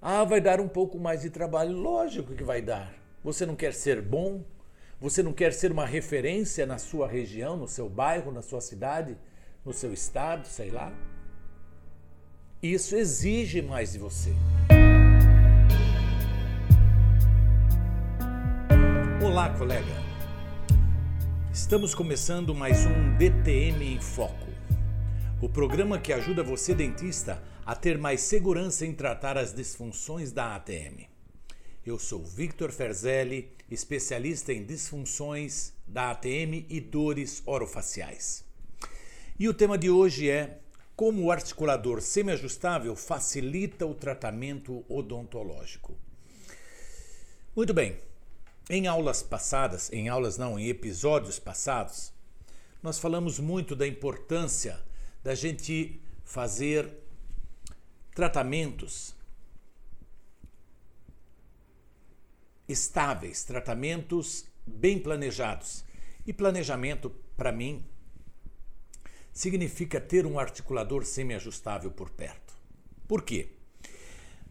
Ah, 0.00 0.22
vai 0.22 0.40
dar 0.40 0.60
um 0.60 0.68
pouco 0.68 0.96
mais 0.96 1.22
de 1.22 1.30
trabalho. 1.30 1.72
Lógico 1.72 2.32
que 2.32 2.44
vai 2.44 2.62
dar. 2.62 2.94
Você 3.24 3.44
não 3.44 3.56
quer 3.56 3.74
ser 3.74 4.00
bom? 4.00 4.44
Você 5.00 5.24
não 5.24 5.32
quer 5.32 5.52
ser 5.52 5.72
uma 5.72 5.84
referência 5.84 6.64
na 6.64 6.78
sua 6.78 7.08
região, 7.08 7.56
no 7.56 7.66
seu 7.66 7.88
bairro, 7.88 8.30
na 8.30 8.40
sua 8.40 8.60
cidade, 8.60 9.16
no 9.64 9.72
seu 9.72 9.92
estado, 9.92 10.46
sei 10.46 10.70
lá? 10.70 10.92
Isso 12.62 12.94
exige 12.94 13.60
mais 13.60 13.92
de 13.92 13.98
você. 13.98 14.32
Olá, 19.20 19.50
colega. 19.58 20.08
Estamos 21.52 21.92
começando 21.92 22.54
mais 22.54 22.86
um 22.86 23.16
DTM 23.16 23.94
em 23.94 24.00
Foco. 24.00 24.46
O 25.42 25.48
programa 25.48 25.98
que 25.98 26.12
ajuda 26.12 26.44
você, 26.44 26.72
dentista, 26.72 27.42
a 27.68 27.74
ter 27.74 27.98
mais 27.98 28.22
segurança 28.22 28.86
em 28.86 28.94
tratar 28.94 29.36
as 29.36 29.52
disfunções 29.52 30.32
da 30.32 30.56
ATM. 30.56 31.06
Eu 31.84 31.98
sou 31.98 32.24
Victor 32.24 32.72
Ferzelli, 32.72 33.52
especialista 33.70 34.54
em 34.54 34.64
disfunções 34.64 35.74
da 35.86 36.12
ATM 36.12 36.64
e 36.70 36.80
dores 36.80 37.42
orofaciais. 37.44 38.42
E 39.38 39.46
o 39.50 39.52
tema 39.52 39.76
de 39.76 39.90
hoje 39.90 40.30
é 40.30 40.60
como 40.96 41.24
o 41.24 41.30
articulador 41.30 42.00
semiajustável 42.00 42.96
facilita 42.96 43.84
o 43.84 43.94
tratamento 43.94 44.82
odontológico. 44.88 45.94
Muito 47.54 47.74
bem. 47.74 47.98
Em 48.70 48.86
aulas 48.86 49.22
passadas, 49.22 49.92
em 49.92 50.08
aulas 50.08 50.38
não, 50.38 50.58
em 50.58 50.68
episódios 50.68 51.38
passados, 51.38 52.14
nós 52.82 52.98
falamos 52.98 53.38
muito 53.38 53.76
da 53.76 53.86
importância 53.86 54.80
da 55.22 55.34
gente 55.34 56.00
fazer 56.24 57.06
tratamentos 58.18 59.14
estáveis, 62.68 63.44
tratamentos 63.44 64.44
bem 64.66 64.98
planejados. 64.98 65.84
E 66.26 66.32
planejamento, 66.32 67.10
para 67.36 67.52
mim, 67.52 67.86
significa 69.32 70.00
ter 70.00 70.26
um 70.26 70.36
articulador 70.36 71.04
semiajustável 71.04 71.92
por 71.92 72.10
perto. 72.10 72.54
Por 73.06 73.22
quê? 73.22 73.50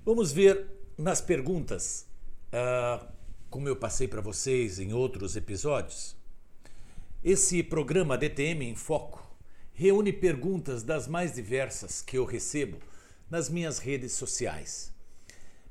Vamos 0.06 0.32
ver 0.32 0.66
nas 0.98 1.20
perguntas, 1.20 2.08
uh, 2.54 3.06
como 3.50 3.68
eu 3.68 3.76
passei 3.76 4.08
para 4.08 4.22
vocês 4.22 4.80
em 4.80 4.94
outros 4.94 5.36
episódios. 5.36 6.16
Esse 7.22 7.62
programa 7.62 8.18
DTM 8.18 8.64
em 8.66 8.76
Foco 8.76 9.30
reúne 9.74 10.14
perguntas 10.14 10.84
das 10.84 11.06
mais 11.06 11.34
diversas 11.34 12.02
que 12.02 12.18
eu 12.18 12.24
recebo 12.24 12.87
nas 13.30 13.50
minhas 13.50 13.80
redes 13.80 14.14
sociais. 14.14 14.94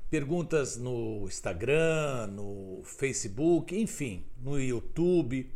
Perguntas 0.09 0.77
no 0.77 1.25
Instagram, 1.27 2.27
no 2.27 2.81
Facebook, 2.83 3.75
enfim, 3.77 4.23
no 4.41 4.59
YouTube. 4.59 5.49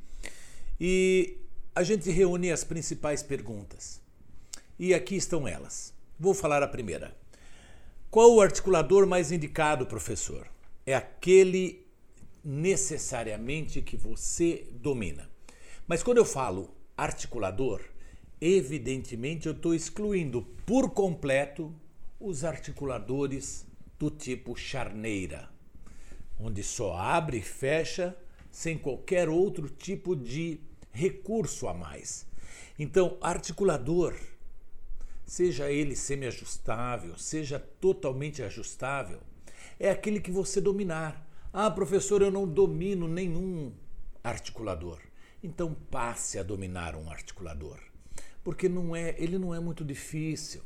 E 0.79 1.37
a 1.73 1.83
gente 1.83 2.09
reúne 2.09 2.51
as 2.51 2.63
principais 2.63 3.23
perguntas. 3.23 4.01
E 4.77 4.93
aqui 4.93 5.15
estão 5.15 5.47
elas. 5.47 5.93
Vou 6.19 6.33
falar 6.33 6.61
a 6.63 6.67
primeira. 6.67 7.15
Qual 8.09 8.33
o 8.33 8.41
articulador 8.41 9.07
mais 9.07 9.31
indicado, 9.31 9.85
professor? 9.85 10.47
É 10.85 10.93
aquele 10.93 11.85
necessariamente 12.43 13.81
que 13.81 13.95
você 13.95 14.67
domina. 14.73 15.29
Mas 15.87 16.03
quando 16.03 16.17
eu 16.17 16.25
falo 16.25 16.73
articulador, 16.97 17.81
evidentemente 18.41 19.47
eu 19.47 19.53
estou 19.53 19.73
excluindo 19.73 20.41
por 20.65 20.89
completo 20.89 21.73
os 22.21 22.43
articuladores 22.43 23.65
do 23.97 24.09
tipo 24.09 24.55
charneira, 24.55 25.49
onde 26.39 26.63
só 26.63 26.95
abre 26.95 27.37
e 27.37 27.41
fecha 27.41 28.15
sem 28.49 28.77
qualquer 28.77 29.29
outro 29.29 29.69
tipo 29.69 30.15
de 30.15 30.59
recurso 30.91 31.67
a 31.67 31.73
mais. 31.73 32.25
Então, 32.77 33.17
articulador, 33.21 34.15
seja 35.25 35.71
ele 35.71 35.95
semi-ajustável, 35.95 37.17
seja 37.17 37.59
totalmente 37.59 38.43
ajustável, 38.43 39.19
é 39.79 39.89
aquele 39.89 40.19
que 40.19 40.31
você 40.31 40.59
dominar. 40.61 41.27
Ah, 41.51 41.69
professor, 41.71 42.21
eu 42.21 42.31
não 42.31 42.47
domino 42.47 43.07
nenhum 43.07 43.73
articulador. 44.23 44.99
Então 45.43 45.73
passe 45.89 46.37
a 46.37 46.43
dominar 46.43 46.95
um 46.95 47.09
articulador, 47.09 47.79
porque 48.43 48.69
não 48.69 48.95
é, 48.95 49.15
ele 49.17 49.39
não 49.39 49.55
é 49.55 49.59
muito 49.59 49.83
difícil. 49.83 50.61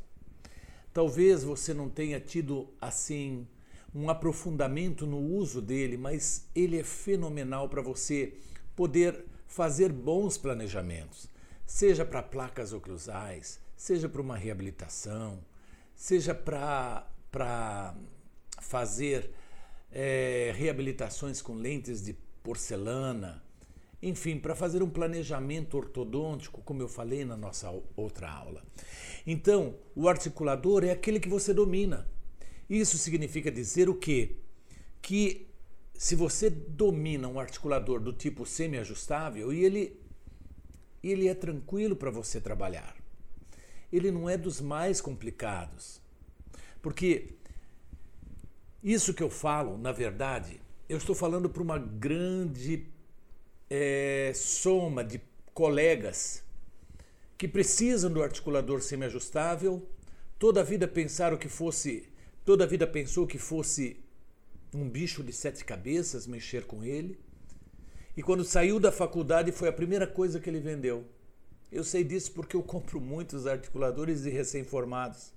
Talvez 0.96 1.44
você 1.44 1.74
não 1.74 1.90
tenha 1.90 2.18
tido 2.18 2.72
assim 2.80 3.46
um 3.94 4.08
aprofundamento 4.08 5.06
no 5.06 5.18
uso 5.18 5.60
dele, 5.60 5.94
mas 5.94 6.48
ele 6.54 6.78
é 6.78 6.82
fenomenal 6.82 7.68
para 7.68 7.82
você 7.82 8.32
poder 8.74 9.26
fazer 9.46 9.92
bons 9.92 10.38
planejamentos, 10.38 11.28
seja 11.66 12.02
para 12.02 12.22
placas 12.22 12.72
oclusais, 12.72 13.60
seja 13.76 14.08
para 14.08 14.22
uma 14.22 14.38
reabilitação, 14.38 15.44
seja 15.94 16.34
para 16.34 17.94
fazer 18.62 19.32
é, 19.92 20.50
reabilitações 20.56 21.42
com 21.42 21.56
lentes 21.56 22.02
de 22.02 22.14
porcelana, 22.42 23.44
enfim, 24.02 24.38
para 24.38 24.54
fazer 24.54 24.82
um 24.82 24.90
planejamento 24.90 25.76
ortodôntico, 25.76 26.62
como 26.62 26.82
eu 26.82 26.88
falei 26.88 27.24
na 27.24 27.36
nossa 27.36 27.72
outra 27.96 28.30
aula. 28.30 28.62
Então, 29.26 29.76
o 29.94 30.08
articulador 30.08 30.84
é 30.84 30.90
aquele 30.90 31.18
que 31.18 31.28
você 31.28 31.52
domina. 31.54 32.06
Isso 32.68 32.98
significa 32.98 33.50
dizer 33.50 33.88
o 33.88 33.94
quê? 33.94 34.36
Que 35.00 35.48
se 35.94 36.14
você 36.14 36.50
domina 36.50 37.26
um 37.26 37.40
articulador 37.40 38.00
do 38.00 38.12
tipo 38.12 38.44
semi-ajustável 38.44 39.52
e 39.52 39.64
ele, 39.64 40.00
ele 41.02 41.28
é 41.28 41.34
tranquilo 41.34 41.96
para 41.96 42.10
você 42.10 42.40
trabalhar, 42.40 42.94
ele 43.92 44.10
não 44.10 44.28
é 44.28 44.36
dos 44.36 44.60
mais 44.60 45.00
complicados. 45.00 46.00
Porque 46.82 47.34
isso 48.82 49.14
que 49.14 49.22
eu 49.22 49.30
falo, 49.30 49.78
na 49.78 49.90
verdade, 49.90 50.60
eu 50.88 50.98
estou 50.98 51.14
falando 51.14 51.48
para 51.48 51.62
uma 51.62 51.78
grande 51.78 52.86
é, 53.70 54.32
soma 54.34 55.04
de 55.04 55.20
colegas 55.52 56.44
que 57.36 57.46
precisam 57.46 58.10
do 58.10 58.22
articulador 58.22 58.80
semi-ajustável, 58.80 59.86
toda 60.38 60.60
a 60.60 60.64
vida 60.64 60.88
pensaram 60.88 61.36
que 61.36 61.48
fosse, 61.48 62.08
toda 62.44 62.64
a 62.64 62.66
vida 62.66 62.86
pensou 62.86 63.26
que 63.26 63.38
fosse 63.38 63.98
um 64.74 64.88
bicho 64.88 65.22
de 65.22 65.32
sete 65.32 65.64
cabeças, 65.64 66.26
mexer 66.26 66.66
com 66.66 66.82
ele. 66.82 67.18
E 68.16 68.22
quando 68.22 68.44
saiu 68.44 68.80
da 68.80 68.90
faculdade 68.90 69.52
foi 69.52 69.68
a 69.68 69.72
primeira 69.72 70.06
coisa 70.06 70.40
que 70.40 70.48
ele 70.48 70.60
vendeu. 70.60 71.04
Eu 71.70 71.84
sei 71.84 72.04
disso 72.04 72.32
porque 72.32 72.56
eu 72.56 72.62
compro 72.62 73.00
muitos 73.00 73.46
articuladores 73.46 74.22
de 74.22 74.30
recém-formados. 74.30 75.32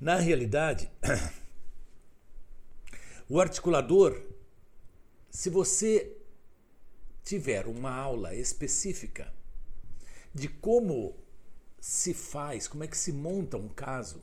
Na 0.00 0.16
realidade, 0.16 0.90
o 3.28 3.40
articulador, 3.40 4.20
se 5.30 5.50
você 5.50 6.16
tiver 7.24 7.66
uma 7.66 7.90
aula 7.90 8.34
específica 8.34 9.32
de 10.34 10.48
como 10.48 11.14
se 11.80 12.14
faz, 12.14 12.68
como 12.68 12.84
é 12.84 12.86
que 12.86 12.96
se 12.96 13.12
monta 13.12 13.56
um 13.56 13.68
caso, 13.68 14.22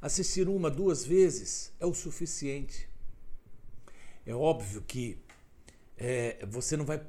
assistir 0.00 0.48
uma, 0.48 0.70
duas 0.70 1.04
vezes 1.04 1.72
é 1.80 1.86
o 1.86 1.94
suficiente. 1.94 2.88
É 4.26 4.34
óbvio 4.34 4.82
que 4.82 5.18
é, 5.96 6.44
você 6.46 6.76
não 6.76 6.84
vai 6.84 7.00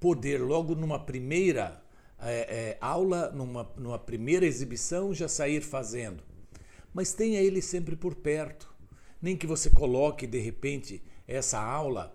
poder, 0.00 0.38
logo 0.38 0.74
numa 0.74 0.98
primeira 0.98 1.82
é, 2.18 2.32
é, 2.32 2.78
aula, 2.80 3.30
numa, 3.30 3.70
numa 3.76 3.98
primeira 3.98 4.46
exibição, 4.46 5.14
já 5.14 5.28
sair 5.28 5.60
fazendo. 5.62 6.22
Mas 6.92 7.12
tenha 7.12 7.40
ele 7.40 7.60
sempre 7.60 7.94
por 7.94 8.14
perto. 8.14 8.74
Nem 9.20 9.36
que 9.36 9.46
você 9.46 9.70
coloque, 9.70 10.26
de 10.26 10.38
repente, 10.38 11.02
essa 11.26 11.60
aula 11.60 12.14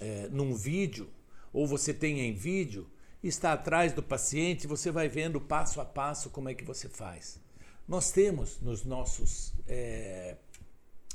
é, 0.00 0.28
num 0.30 0.54
vídeo, 0.54 1.08
ou 1.52 1.66
você 1.66 1.92
tenha 1.92 2.22
em 2.22 2.34
vídeo, 2.34 2.88
está 3.22 3.52
atrás 3.52 3.92
do 3.92 4.02
paciente, 4.02 4.66
você 4.66 4.90
vai 4.90 5.08
vendo 5.08 5.40
passo 5.40 5.80
a 5.80 5.84
passo 5.84 6.30
como 6.30 6.48
é 6.48 6.54
que 6.54 6.64
você 6.64 6.88
faz. 6.88 7.40
Nós 7.86 8.10
temos 8.10 8.60
nos 8.60 8.84
nossos 8.84 9.52
é, 9.66 10.36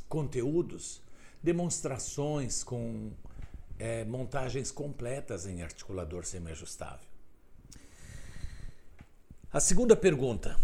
conteúdos 0.10 1.02
demonstrações 1.42 2.64
com 2.64 3.12
é, 3.78 4.04
montagens 4.06 4.72
completas 4.72 5.46
em 5.46 5.62
articulador 5.62 6.26
semiajustável. 6.26 7.08
A 9.52 9.60
segunda 9.60 9.96
pergunta: 9.96 10.60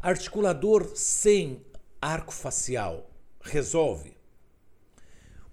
articulador 0.00 0.92
sem 0.94 1.64
arco 2.00 2.32
facial 2.32 3.10
resolve? 3.40 4.15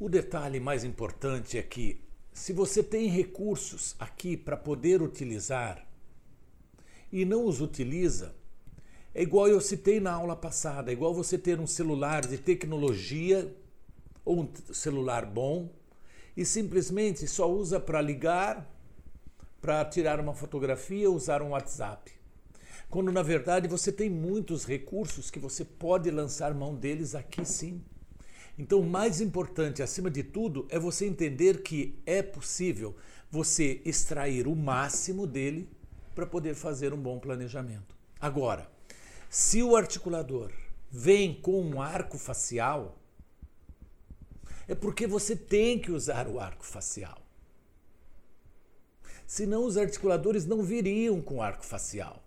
O 0.04 0.10
detalhe 0.10 0.60
mais 0.60 0.84
importante 0.84 1.58
é 1.58 1.64
que, 1.64 2.02
se 2.34 2.52
você 2.52 2.84
tem 2.84 3.08
recursos 3.08 3.96
aqui 3.98 4.36
para 4.36 4.58
poder 4.58 5.02
utilizar 5.02 5.88
e 7.10 7.24
não 7.24 7.46
os 7.46 7.62
utiliza, 7.62 8.36
É 9.16 9.22
igual 9.22 9.48
eu 9.48 9.62
citei 9.62 10.02
na 10.02 10.12
aula 10.12 10.36
passada, 10.36 10.92
é 10.92 10.94
igual 10.94 11.14
você 11.14 11.38
ter 11.38 11.58
um 11.58 11.66
celular 11.66 12.28
de 12.28 12.38
tecnologia 12.38 13.56
ou 14.26 14.42
um 14.42 14.74
celular 14.74 15.26
bom 15.26 15.70
e 16.36 16.44
simplesmente 16.44 17.26
só 17.26 17.50
usa 17.50 17.80
para 17.80 18.02
ligar, 18.02 18.70
para 19.62 19.86
tirar 19.86 20.20
uma 20.20 20.34
fotografia, 20.36 21.10
usar 21.10 21.42
um 21.42 21.52
WhatsApp. 21.52 22.12
Quando 22.90 23.10
na 23.10 23.24
verdade 23.24 23.70
você 23.70 23.90
tem 23.90 24.10
muitos 24.10 24.66
recursos 24.66 25.32
que 25.32 25.40
você 25.40 25.64
pode 25.64 26.12
lançar 26.12 26.54
mão 26.54 26.76
deles 26.76 27.16
aqui 27.16 27.46
sim. 27.46 27.82
Então, 28.58 28.80
o 28.80 28.90
mais 28.90 29.20
importante, 29.20 29.82
acima 29.82 30.12
de 30.12 30.24
tudo, 30.24 30.68
é 30.70 30.78
você 30.78 31.06
entender 31.06 31.64
que 31.64 32.00
é 32.06 32.22
possível 32.22 32.96
você 33.30 33.82
extrair 33.84 34.48
o 34.48 34.56
máximo 34.56 35.26
dele 35.26 35.68
para 36.14 36.26
poder 36.26 36.54
fazer 36.54 36.94
um 36.94 37.02
bom 37.02 37.18
planejamento. 37.18 37.96
Agora, 38.22 38.70
se 39.28 39.64
o 39.64 39.76
articulador 39.76 40.52
vem 40.92 41.34
com 41.34 41.60
um 41.60 41.82
arco 41.82 42.20
facial, 42.20 43.00
é 44.68 44.76
porque 44.76 45.08
você 45.08 45.36
tem 45.36 45.80
que 45.80 45.92
usar 45.92 46.28
o 46.28 46.40
arco 46.40 46.64
facial. 46.64 47.20
Senão 49.26 49.66
os 49.66 49.78
articuladores 49.78 50.46
não 50.46 50.62
viriam 50.62 51.20
com 51.20 51.42
arco 51.42 51.66
facial. 51.66 52.23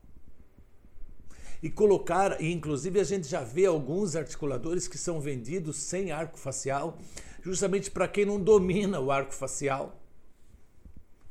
E 1.62 1.70
colocar, 1.70 2.40
e 2.40 2.52
inclusive 2.52 3.00
a 3.00 3.04
gente 3.04 3.26
já 3.26 3.42
vê 3.42 3.66
alguns 3.66 4.14
articuladores 4.14 4.86
que 4.86 4.98
são 4.98 5.20
vendidos 5.20 5.76
sem 5.76 6.12
arco 6.12 6.38
facial, 6.38 6.98
justamente 7.42 7.90
para 7.90 8.08
quem 8.08 8.24
não 8.24 8.40
domina 8.40 9.00
o 9.00 9.10
arco 9.10 9.32
facial. 9.32 10.00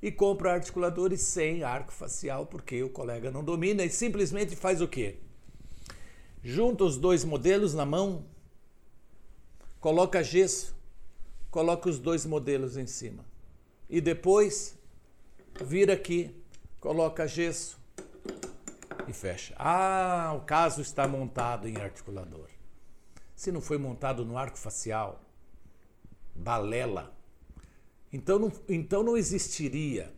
E 0.02 0.12
compra 0.12 0.54
articuladores 0.54 1.22
sem 1.22 1.64
arco 1.64 1.92
facial, 1.92 2.46
porque 2.46 2.84
o 2.84 2.90
colega 2.90 3.32
não 3.32 3.44
domina 3.44 3.84
e 3.84 3.90
simplesmente 3.90 4.56
faz 4.56 4.82
o 4.82 4.88
quê? 4.88 5.18
Junta 6.44 6.84
os 6.84 6.98
dois 6.98 7.24
modelos 7.24 7.74
na 7.74 7.86
mão, 7.86 8.26
coloca 9.80 10.24
gesso, 10.24 10.76
coloca 11.50 11.90
os 11.90 11.98
dois 11.98 12.26
modelos 12.26 12.78
em 12.78 12.86
cima. 12.86 13.26
E 13.90 14.02
depois 14.02 14.78
vira 15.64 15.94
aqui, 15.94 16.36
coloca 16.80 17.28
gesso, 17.28 17.80
e 19.08 19.14
fecha. 19.14 19.56
Ah, 19.58 20.34
o 20.36 20.42
caso 20.42 20.82
está 20.82 21.08
montado 21.08 21.68
em 21.68 21.78
articulador. 21.78 22.50
Se 23.36 23.52
não 23.52 23.62
foi 23.62 23.78
montado 23.78 24.26
no 24.26 24.38
arco 24.38 24.58
facial, 24.58 25.22
balela. 26.34 27.16
Então 28.12 28.40
não, 28.40 28.52
então 28.68 29.04
não 29.04 29.18
existiria. 29.18 30.14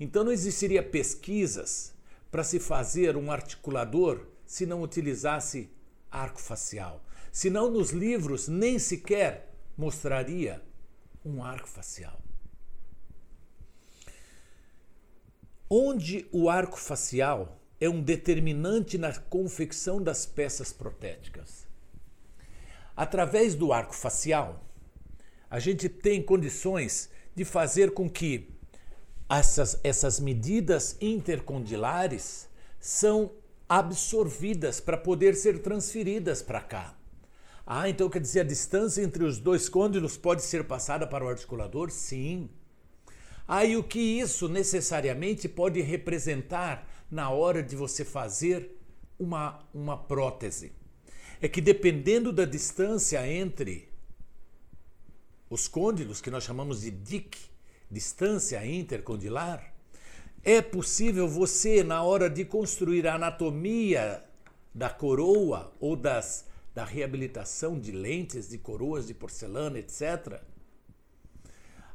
Então 0.00 0.24
não 0.24 0.32
existiria 0.32 0.82
pesquisas 0.82 1.94
para 2.30 2.44
se 2.44 2.58
fazer 2.58 3.16
um 3.16 3.30
articulador 3.30 4.26
se 4.46 4.64
não 4.64 4.82
utilizasse 4.82 5.70
arco 6.10 6.40
facial. 6.40 7.02
Senão 7.30 7.70
nos 7.70 7.90
livros 7.90 8.48
nem 8.48 8.78
sequer 8.78 9.54
mostraria 9.76 10.62
um 11.24 11.42
arco 11.44 11.68
facial. 11.68 12.18
Onde 15.68 16.26
o 16.32 16.48
arco 16.48 16.78
facial 16.78 17.57
é 17.80 17.88
um 17.88 18.02
determinante 18.02 18.98
na 18.98 19.12
confecção 19.12 20.02
das 20.02 20.26
peças 20.26 20.72
protéticas. 20.72 21.66
Através 22.96 23.54
do 23.54 23.72
arco 23.72 23.94
facial, 23.94 24.64
a 25.48 25.60
gente 25.60 25.88
tem 25.88 26.22
condições 26.22 27.08
de 27.34 27.44
fazer 27.44 27.92
com 27.92 28.10
que 28.10 28.50
essas, 29.28 29.78
essas 29.84 30.18
medidas 30.18 30.96
intercondilares 31.00 32.48
são 32.80 33.32
absorvidas 33.68 34.80
para 34.80 34.96
poder 34.96 35.34
ser 35.34 35.60
transferidas 35.60 36.42
para 36.42 36.60
cá. 36.60 36.96
Ah, 37.66 37.88
então 37.88 38.08
quer 38.08 38.20
dizer 38.20 38.40
a 38.40 38.44
distância 38.44 39.02
entre 39.02 39.22
os 39.22 39.38
dois 39.38 39.68
côndilos 39.68 40.16
pode 40.16 40.42
ser 40.42 40.64
passada 40.64 41.06
para 41.06 41.24
o 41.24 41.28
articulador? 41.28 41.90
Sim. 41.90 42.48
Ah, 43.46 43.64
e 43.64 43.76
o 43.76 43.84
que 43.84 43.98
isso 43.98 44.48
necessariamente 44.48 45.48
pode 45.48 45.80
representar 45.82 46.88
na 47.10 47.30
hora 47.30 47.62
de 47.62 47.74
você 47.74 48.04
fazer 48.04 48.78
uma, 49.18 49.66
uma 49.72 49.96
prótese. 49.96 50.72
É 51.40 51.48
que 51.48 51.60
dependendo 51.60 52.32
da 52.32 52.44
distância 52.44 53.26
entre 53.26 53.88
os 55.48 55.66
côndilos, 55.66 56.20
que 56.20 56.30
nós 56.30 56.44
chamamos 56.44 56.82
de 56.82 56.90
DIC, 56.90 57.38
distância 57.90 58.64
intercondilar, 58.66 59.74
é 60.42 60.60
possível 60.60 61.26
você, 61.26 61.82
na 61.82 62.02
hora 62.02 62.28
de 62.28 62.44
construir 62.44 63.06
a 63.06 63.14
anatomia 63.14 64.22
da 64.74 64.90
coroa 64.90 65.72
ou 65.80 65.96
das, 65.96 66.46
da 66.74 66.84
reabilitação 66.84 67.78
de 67.78 67.92
lentes, 67.92 68.48
de 68.48 68.58
coroas 68.58 69.06
de 69.06 69.14
porcelana, 69.14 69.78
etc., 69.78 70.40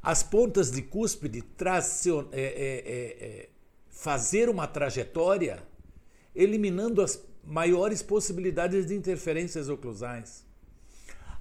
as 0.02 0.22
pontas 0.22 0.70
de 0.70 0.82
cúspide 0.82 1.42
tracion, 1.42 2.26
é, 2.34 2.42
é, 2.42 3.26
é, 3.26 3.50
fazer 3.94 4.50
uma 4.50 4.68
trajetória 4.68 5.64
eliminando 6.36 7.02
as 7.02 7.24
maiores 7.44 8.02
possibilidades 8.02 8.88
de 8.88 8.96
interferências 8.96 9.70
oclusais. 9.70 10.44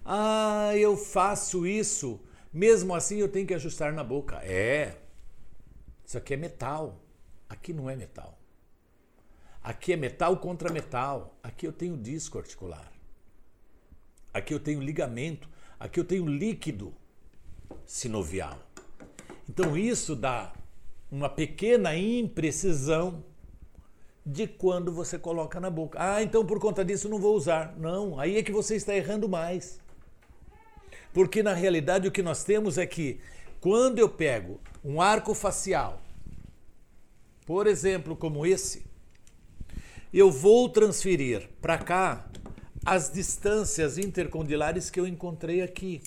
Ah, 0.05 0.77
eu 0.77 0.97
faço 0.97 1.67
isso, 1.67 2.21
mesmo 2.53 2.95
assim 2.95 3.17
eu 3.17 3.29
tenho 3.29 3.47
que 3.47 3.55
ajustar 3.55 3.93
na 3.93 4.05
boca. 4.05 4.37
É, 4.45 4.99
isso 6.05 6.19
aqui 6.19 6.35
é 6.35 6.37
metal, 6.37 7.03
aqui 7.49 7.73
não 7.73 7.89
é 7.89 7.97
metal. 7.97 8.39
Aqui 9.63 9.95
é 9.95 9.97
metal 9.97 10.37
contra 10.37 10.71
metal, 10.71 11.39
aqui 11.43 11.67
eu 11.67 11.73
tenho 11.73 11.97
disco 11.97 12.39
articular. 12.39 12.93
Aqui 14.35 14.53
eu 14.53 14.61
tenho 14.61 14.83
ligamento, 14.83 15.49
aqui 15.81 15.99
eu 15.99 16.05
tenho 16.05 16.27
líquido 16.27 16.95
sinovial. 17.87 18.59
Então 19.49 19.77
isso 19.77 20.15
dá 20.15 20.53
uma 21.13 21.29
pequena 21.29 21.95
imprecisão 21.95 23.23
de 24.25 24.47
quando 24.47 24.91
você 24.91 25.19
coloca 25.19 25.61
na 25.61 25.69
boca. 25.69 25.99
Ah, 26.01 26.23
então 26.23 26.47
por 26.47 26.59
conta 26.59 26.83
disso 26.83 27.07
não 27.07 27.19
vou 27.19 27.37
usar. 27.37 27.77
Não, 27.77 28.19
aí 28.19 28.39
é 28.39 28.43
que 28.43 28.51
você 28.51 28.77
está 28.77 28.97
errando 28.97 29.29
mais. 29.29 29.79
Porque 31.13 31.43
na 31.43 31.53
realidade 31.53 32.09
o 32.09 32.11
que 32.11 32.23
nós 32.23 32.45
temos 32.45 32.79
é 32.79 32.87
que 32.87 33.21
quando 33.61 33.99
eu 33.99 34.09
pego 34.09 34.59
um 34.83 35.03
arco 35.03 35.35
facial, 35.35 36.01
por 37.45 37.67
exemplo, 37.67 38.17
como 38.17 38.47
esse, 38.47 38.87
eu 40.15 40.31
vou 40.31 40.67
transferir 40.71 41.51
para 41.61 41.77
cá 41.77 42.27
as 42.87 43.13
distâncias 43.13 43.99
intercondilares 43.99 44.89
que 44.89 44.99
eu 44.99 45.07
encontrei 45.07 45.61
aqui. 45.61 46.03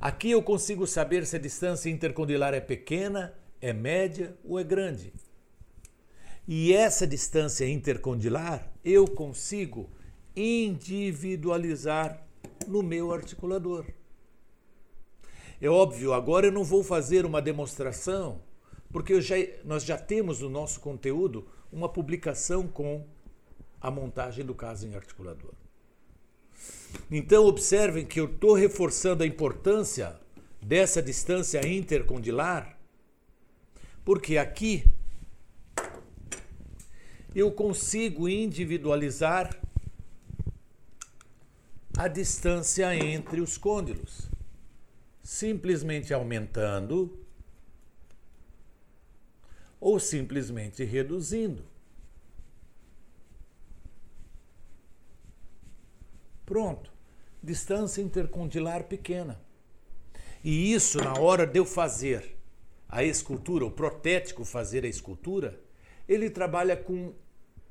Aqui 0.00 0.32
eu 0.32 0.42
consigo 0.42 0.84
saber 0.84 1.24
se 1.24 1.36
a 1.36 1.38
distância 1.38 1.88
intercondilar 1.88 2.54
é 2.54 2.60
pequena, 2.60 3.32
é 3.64 3.72
média 3.72 4.36
ou 4.44 4.60
é 4.60 4.62
grande. 4.62 5.10
E 6.46 6.74
essa 6.74 7.06
distância 7.06 7.66
intercondilar 7.66 8.70
eu 8.84 9.06
consigo 9.06 9.88
individualizar 10.36 12.22
no 12.68 12.82
meu 12.82 13.10
articulador. 13.10 13.86
É 15.62 15.66
óbvio, 15.70 16.12
agora 16.12 16.48
eu 16.48 16.52
não 16.52 16.62
vou 16.62 16.84
fazer 16.84 17.24
uma 17.24 17.40
demonstração, 17.40 18.42
porque 18.92 19.18
já, 19.22 19.36
nós 19.64 19.82
já 19.82 19.96
temos 19.96 20.40
no 20.40 20.50
nosso 20.50 20.78
conteúdo 20.80 21.48
uma 21.72 21.88
publicação 21.88 22.68
com 22.68 23.06
a 23.80 23.90
montagem 23.90 24.44
do 24.44 24.54
caso 24.54 24.86
em 24.86 24.94
articulador. 24.94 25.54
Então, 27.10 27.46
observem 27.46 28.04
que 28.04 28.20
eu 28.20 28.26
estou 28.26 28.52
reforçando 28.52 29.22
a 29.22 29.26
importância 29.26 30.20
dessa 30.60 31.00
distância 31.00 31.66
intercondilar 31.66 32.73
porque 34.04 34.36
aqui 34.36 34.84
eu 37.34 37.50
consigo 37.50 38.28
individualizar 38.28 39.58
a 41.96 42.06
distância 42.06 42.94
entre 42.94 43.40
os 43.40 43.56
côndilos, 43.56 44.28
simplesmente 45.22 46.12
aumentando 46.12 47.18
ou 49.80 49.98
simplesmente 49.98 50.84
reduzindo. 50.84 51.64
Pronto, 56.44 56.92
distância 57.42 58.02
intercondilar 58.02 58.84
pequena. 58.84 59.40
E 60.42 60.74
isso, 60.74 60.98
na 60.98 61.14
hora 61.14 61.46
de 61.46 61.58
eu 61.58 61.64
fazer 61.64 62.33
a 62.94 63.02
escultura, 63.02 63.66
o 63.66 63.72
protético 63.72 64.44
fazer 64.44 64.84
a 64.84 64.88
escultura, 64.88 65.60
ele 66.08 66.30
trabalha 66.30 66.76
com 66.76 67.12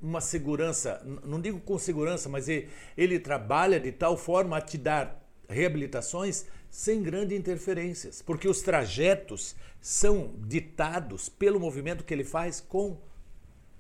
uma 0.01 0.19
segurança, 0.19 1.01
não 1.23 1.39
digo 1.39 1.61
com 1.61 1.79
segurança, 1.79 2.27
mas 2.27 2.49
ele, 2.49 2.67
ele 2.97 3.17
trabalha 3.17 3.79
de 3.79 3.93
tal 3.93 4.17
forma 4.17 4.57
a 4.57 4.61
te 4.61 4.77
dar 4.77 5.25
reabilitações 5.47 6.45
sem 6.69 7.01
grandes 7.01 7.39
interferências, 7.39 8.21
porque 8.21 8.49
os 8.49 8.61
trajetos 8.61 9.55
são 9.79 10.33
ditados 10.39 11.29
pelo 11.29 11.57
movimento 11.57 12.03
que 12.03 12.13
ele 12.13 12.25
faz 12.25 12.59
com 12.59 12.99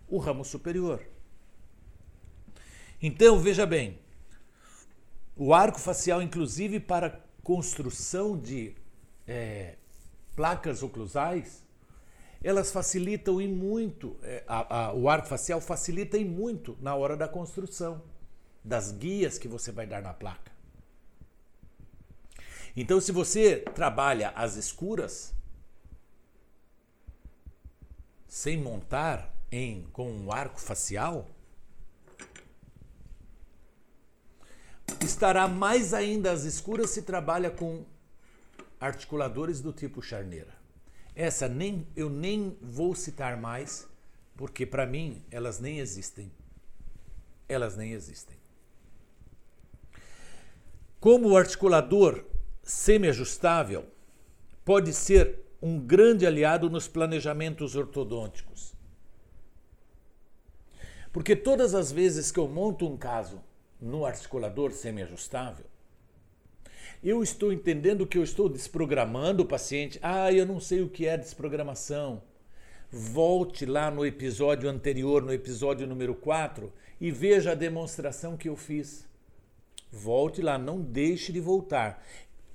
o 0.07 0.19
ramo 0.19 0.45
superior. 0.45 1.05
Então, 3.01 3.37
veja 3.37 3.65
bem, 3.65 3.99
o 5.35 5.53
arco 5.53 5.77
facial, 5.77 6.21
inclusive 6.21 6.79
para 6.79 7.19
construção 7.43 8.39
de 8.39 8.73
é, 9.27 9.75
placas 10.35 10.83
oclusais, 10.83 11.63
elas 12.43 12.71
facilitam 12.71 13.41
e 13.41 13.47
muito, 13.47 14.17
é, 14.21 14.43
a, 14.47 14.87
a, 14.87 14.93
o 14.93 15.07
arco 15.07 15.27
facial 15.27 15.61
facilita 15.61 16.17
e 16.17 16.25
muito 16.25 16.77
na 16.81 16.93
hora 16.95 17.15
da 17.15 17.27
construção 17.27 18.01
das 18.63 18.91
guias 18.91 19.37
que 19.37 19.47
você 19.47 19.71
vai 19.71 19.87
dar 19.87 20.01
na 20.01 20.13
placa. 20.13 20.51
Então, 22.75 22.99
se 22.99 23.11
você 23.11 23.57
trabalha 23.57 24.29
às 24.29 24.55
escuras, 24.55 25.33
sem 28.27 28.57
montar 28.57 29.31
em 29.51 29.83
com 29.93 30.11
um 30.11 30.31
arco 30.31 30.59
facial, 30.59 31.29
estará 35.01 35.47
mais 35.47 35.93
ainda 35.93 36.31
às 36.31 36.43
escuras 36.43 36.89
se 36.89 37.03
trabalha 37.03 37.51
com 37.51 37.85
articuladores 38.83 39.61
do 39.61 39.71
tipo 39.71 40.01
charneira. 40.01 40.53
Essa 41.15 41.47
nem 41.47 41.87
eu 41.95 42.09
nem 42.09 42.57
vou 42.61 42.93
citar 42.93 43.37
mais, 43.37 43.87
porque 44.35 44.65
para 44.65 44.85
mim 44.85 45.23
elas 45.31 45.57
nem 45.57 45.79
existem. 45.79 46.29
Elas 47.47 47.77
nem 47.77 47.93
existem. 47.93 48.35
Como 50.99 51.29
o 51.29 51.37
articulador 51.37 52.25
semi-ajustável 52.61 53.85
pode 54.65 54.91
ser 54.91 55.39
um 55.61 55.79
grande 55.79 56.25
aliado 56.25 56.69
nos 56.69 56.85
planejamentos 56.85 57.75
ortodônticos. 57.75 58.73
Porque 61.13 61.37
todas 61.37 61.73
as 61.73 61.89
vezes 61.89 62.31
que 62.31 62.39
eu 62.39 62.49
monto 62.49 62.85
um 62.85 62.97
caso 62.97 63.41
no 63.79 64.05
articulador 64.05 64.73
semi-ajustável, 64.73 65.65
eu 67.03 67.21
estou 67.21 67.51
entendendo 67.51 68.07
que 68.07 68.17
eu 68.17 68.23
estou 68.23 68.47
desprogramando 68.47 69.43
o 69.43 69.45
paciente. 69.45 69.99
Ah, 70.01 70.31
eu 70.31 70.45
não 70.45 70.59
sei 70.59 70.81
o 70.81 70.89
que 70.89 71.05
é 71.05 71.17
desprogramação. 71.17 72.23
Volte 72.89 73.65
lá 73.65 73.91
no 73.91 74.05
episódio 74.05 74.69
anterior, 74.69 75.21
no 75.21 75.33
episódio 75.33 75.85
número 75.85 76.15
4, 76.15 76.71
e 77.01 77.11
veja 77.11 77.51
a 77.51 77.55
demonstração 77.55 78.37
que 78.37 78.47
eu 78.47 78.55
fiz. 78.55 79.05
Volte 79.91 80.41
lá, 80.41 80.57
não 80.57 80.79
deixe 80.79 81.31
de 81.31 81.41
voltar. 81.41 82.03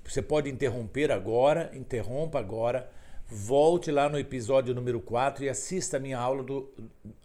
Você 0.03 0.21
pode 0.21 0.49
interromper 0.49 1.11
agora, 1.11 1.69
interrompa 1.73 2.39
agora, 2.39 2.89
volte 3.27 3.91
lá 3.91 4.09
no 4.09 4.17
episódio 4.17 4.73
número 4.73 4.99
4 4.99 5.43
e 5.43 5.49
assista 5.49 5.97
a 5.97 5.99
minha 5.99 6.17
aula 6.17 6.41
do 6.41 6.73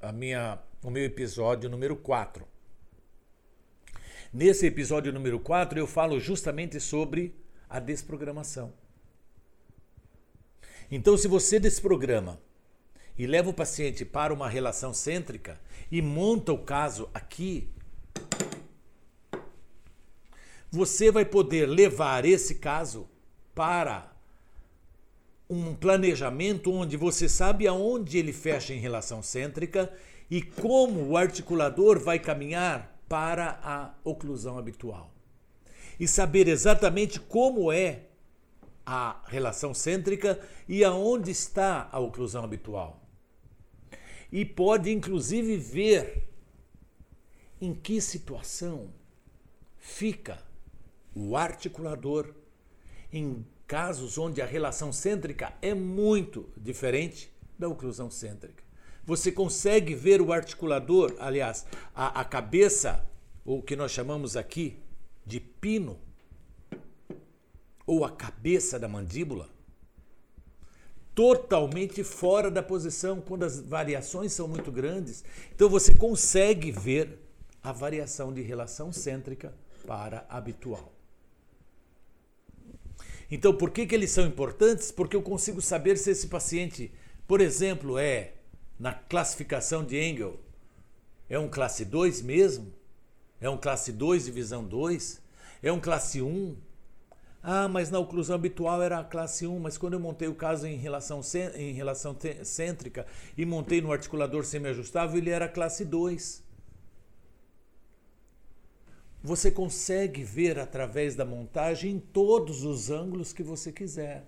a 0.02 0.12
minha 0.12 0.58
o 0.82 0.90
meu 0.90 1.04
episódio 1.04 1.70
número 1.70 1.96
4. 1.96 2.53
Nesse 4.34 4.66
episódio 4.66 5.12
número 5.12 5.38
4, 5.38 5.78
eu 5.78 5.86
falo 5.86 6.18
justamente 6.18 6.80
sobre 6.80 7.32
a 7.70 7.78
desprogramação. 7.78 8.72
Então, 10.90 11.16
se 11.16 11.28
você 11.28 11.60
desprograma 11.60 12.40
e 13.16 13.28
leva 13.28 13.50
o 13.50 13.54
paciente 13.54 14.04
para 14.04 14.34
uma 14.34 14.48
relação 14.48 14.92
cêntrica 14.92 15.60
e 15.88 16.02
monta 16.02 16.52
o 16.52 16.58
caso 16.58 17.08
aqui, 17.14 17.68
você 20.68 21.12
vai 21.12 21.24
poder 21.24 21.66
levar 21.66 22.24
esse 22.24 22.56
caso 22.56 23.08
para 23.54 24.12
um 25.48 25.76
planejamento 25.76 26.72
onde 26.72 26.96
você 26.96 27.28
sabe 27.28 27.68
aonde 27.68 28.18
ele 28.18 28.32
fecha 28.32 28.74
em 28.74 28.80
relação 28.80 29.22
cêntrica 29.22 29.92
e 30.28 30.42
como 30.42 31.06
o 31.06 31.16
articulador 31.16 32.00
vai 32.00 32.18
caminhar 32.18 32.93
para 33.08 33.60
a 33.62 33.94
oclusão 34.02 34.58
habitual. 34.58 35.12
E 35.98 36.08
saber 36.08 36.48
exatamente 36.48 37.20
como 37.20 37.70
é 37.70 38.06
a 38.84 39.22
relação 39.26 39.72
cêntrica 39.72 40.40
e 40.68 40.84
aonde 40.84 41.30
está 41.30 41.88
a 41.92 41.98
oclusão 41.98 42.44
habitual. 42.44 43.00
E 44.32 44.44
pode 44.44 44.90
inclusive 44.90 45.56
ver 45.56 46.28
em 47.60 47.72
que 47.72 48.00
situação 48.00 48.92
fica 49.78 50.42
o 51.14 51.36
articulador 51.36 52.34
em 53.12 53.46
casos 53.66 54.18
onde 54.18 54.42
a 54.42 54.46
relação 54.46 54.92
cêntrica 54.92 55.54
é 55.62 55.72
muito 55.72 56.48
diferente 56.56 57.32
da 57.58 57.68
oclusão 57.68 58.10
cêntrica. 58.10 58.63
Você 59.06 59.30
consegue 59.30 59.94
ver 59.94 60.20
o 60.20 60.32
articulador, 60.32 61.14
aliás, 61.18 61.66
a, 61.94 62.20
a 62.20 62.24
cabeça, 62.24 63.04
ou 63.44 63.58
o 63.58 63.62
que 63.62 63.76
nós 63.76 63.90
chamamos 63.90 64.36
aqui 64.36 64.78
de 65.26 65.40
pino, 65.40 65.98
ou 67.86 68.04
a 68.04 68.10
cabeça 68.10 68.78
da 68.78 68.88
mandíbula, 68.88 69.48
totalmente 71.14 72.02
fora 72.02 72.50
da 72.50 72.62
posição 72.62 73.20
quando 73.20 73.44
as 73.44 73.60
variações 73.60 74.32
são 74.32 74.48
muito 74.48 74.72
grandes. 74.72 75.22
Então 75.54 75.68
você 75.68 75.94
consegue 75.94 76.72
ver 76.72 77.18
a 77.62 77.72
variação 77.72 78.32
de 78.32 78.42
relação 78.42 78.92
cêntrica 78.92 79.54
para 79.86 80.26
habitual. 80.28 80.92
Então, 83.30 83.56
por 83.56 83.70
que, 83.70 83.86
que 83.86 83.94
eles 83.94 84.10
são 84.10 84.26
importantes? 84.26 84.92
Porque 84.92 85.16
eu 85.16 85.22
consigo 85.22 85.60
saber 85.60 85.96
se 85.96 86.10
esse 86.10 86.26
paciente, 86.26 86.92
por 87.26 87.40
exemplo, 87.40 87.98
é 87.98 88.34
na 88.78 88.92
classificação 88.92 89.84
de 89.84 90.00
Engel, 90.00 90.38
é 91.28 91.38
um 91.38 91.48
classe 91.48 91.84
2 91.84 92.22
mesmo? 92.22 92.72
É 93.40 93.48
um 93.48 93.56
classe 93.56 93.92
2, 93.92 94.24
divisão 94.26 94.64
2? 94.64 95.20
É 95.62 95.72
um 95.72 95.80
classe 95.80 96.20
1? 96.20 96.56
Ah, 97.42 97.68
mas 97.68 97.90
na 97.90 97.98
oclusão 97.98 98.36
habitual 98.36 98.82
era 98.82 98.98
a 98.98 99.04
classe 99.04 99.46
1, 99.46 99.58
mas 99.58 99.76
quando 99.76 99.94
eu 99.94 100.00
montei 100.00 100.28
o 100.28 100.34
caso 100.34 100.66
em 100.66 100.76
relação, 100.76 101.20
em 101.54 101.72
relação 101.72 102.16
cêntrica 102.42 103.06
e 103.36 103.44
montei 103.44 103.80
no 103.80 103.92
articulador 103.92 104.44
semiajustável, 104.44 105.18
ele 105.18 105.30
era 105.30 105.48
classe 105.48 105.84
2. 105.84 106.42
Você 109.22 109.50
consegue 109.50 110.22
ver 110.22 110.58
através 110.58 111.14
da 111.14 111.24
montagem 111.24 111.92
em 111.92 111.98
todos 111.98 112.64
os 112.64 112.90
ângulos 112.90 113.32
que 113.32 113.42
você 113.42 113.72
quiser 113.72 114.26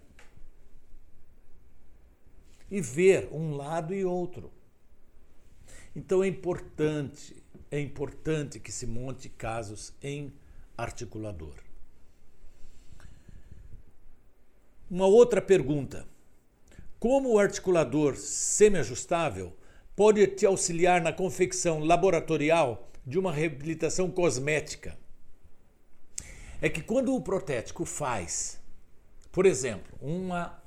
e 2.71 2.81
ver 2.81 3.29
um 3.33 3.55
lado 3.55 3.95
e 3.95 4.05
outro. 4.05 4.53
Então 5.95 6.23
é 6.23 6.29
importante, 6.29 7.43
é 7.71 7.81
importante 7.81 8.61
que 8.61 8.71
se 8.71 8.87
monte 8.87 9.29
casos 9.29 9.95
em 10.03 10.33
articulador. 10.77 11.55
Uma 14.91 15.07
outra 15.07 15.41
pergunta: 15.41 16.07
como 16.99 17.33
o 17.33 17.39
articulador 17.39 18.17
semiajustável 18.17 19.57
pode 19.95 20.27
te 20.27 20.45
auxiliar 20.45 21.01
na 21.01 21.13
confecção 21.13 21.81
laboratorial 21.81 22.89
de 23.05 23.19
uma 23.19 23.33
reabilitação 23.33 24.11
cosmética? 24.11 24.99
É 26.61 26.69
que 26.69 26.83
quando 26.83 27.15
o 27.15 27.21
protético 27.21 27.85
faz, 27.85 28.61
por 29.31 29.45
exemplo, 29.45 29.97
uma 30.01 30.63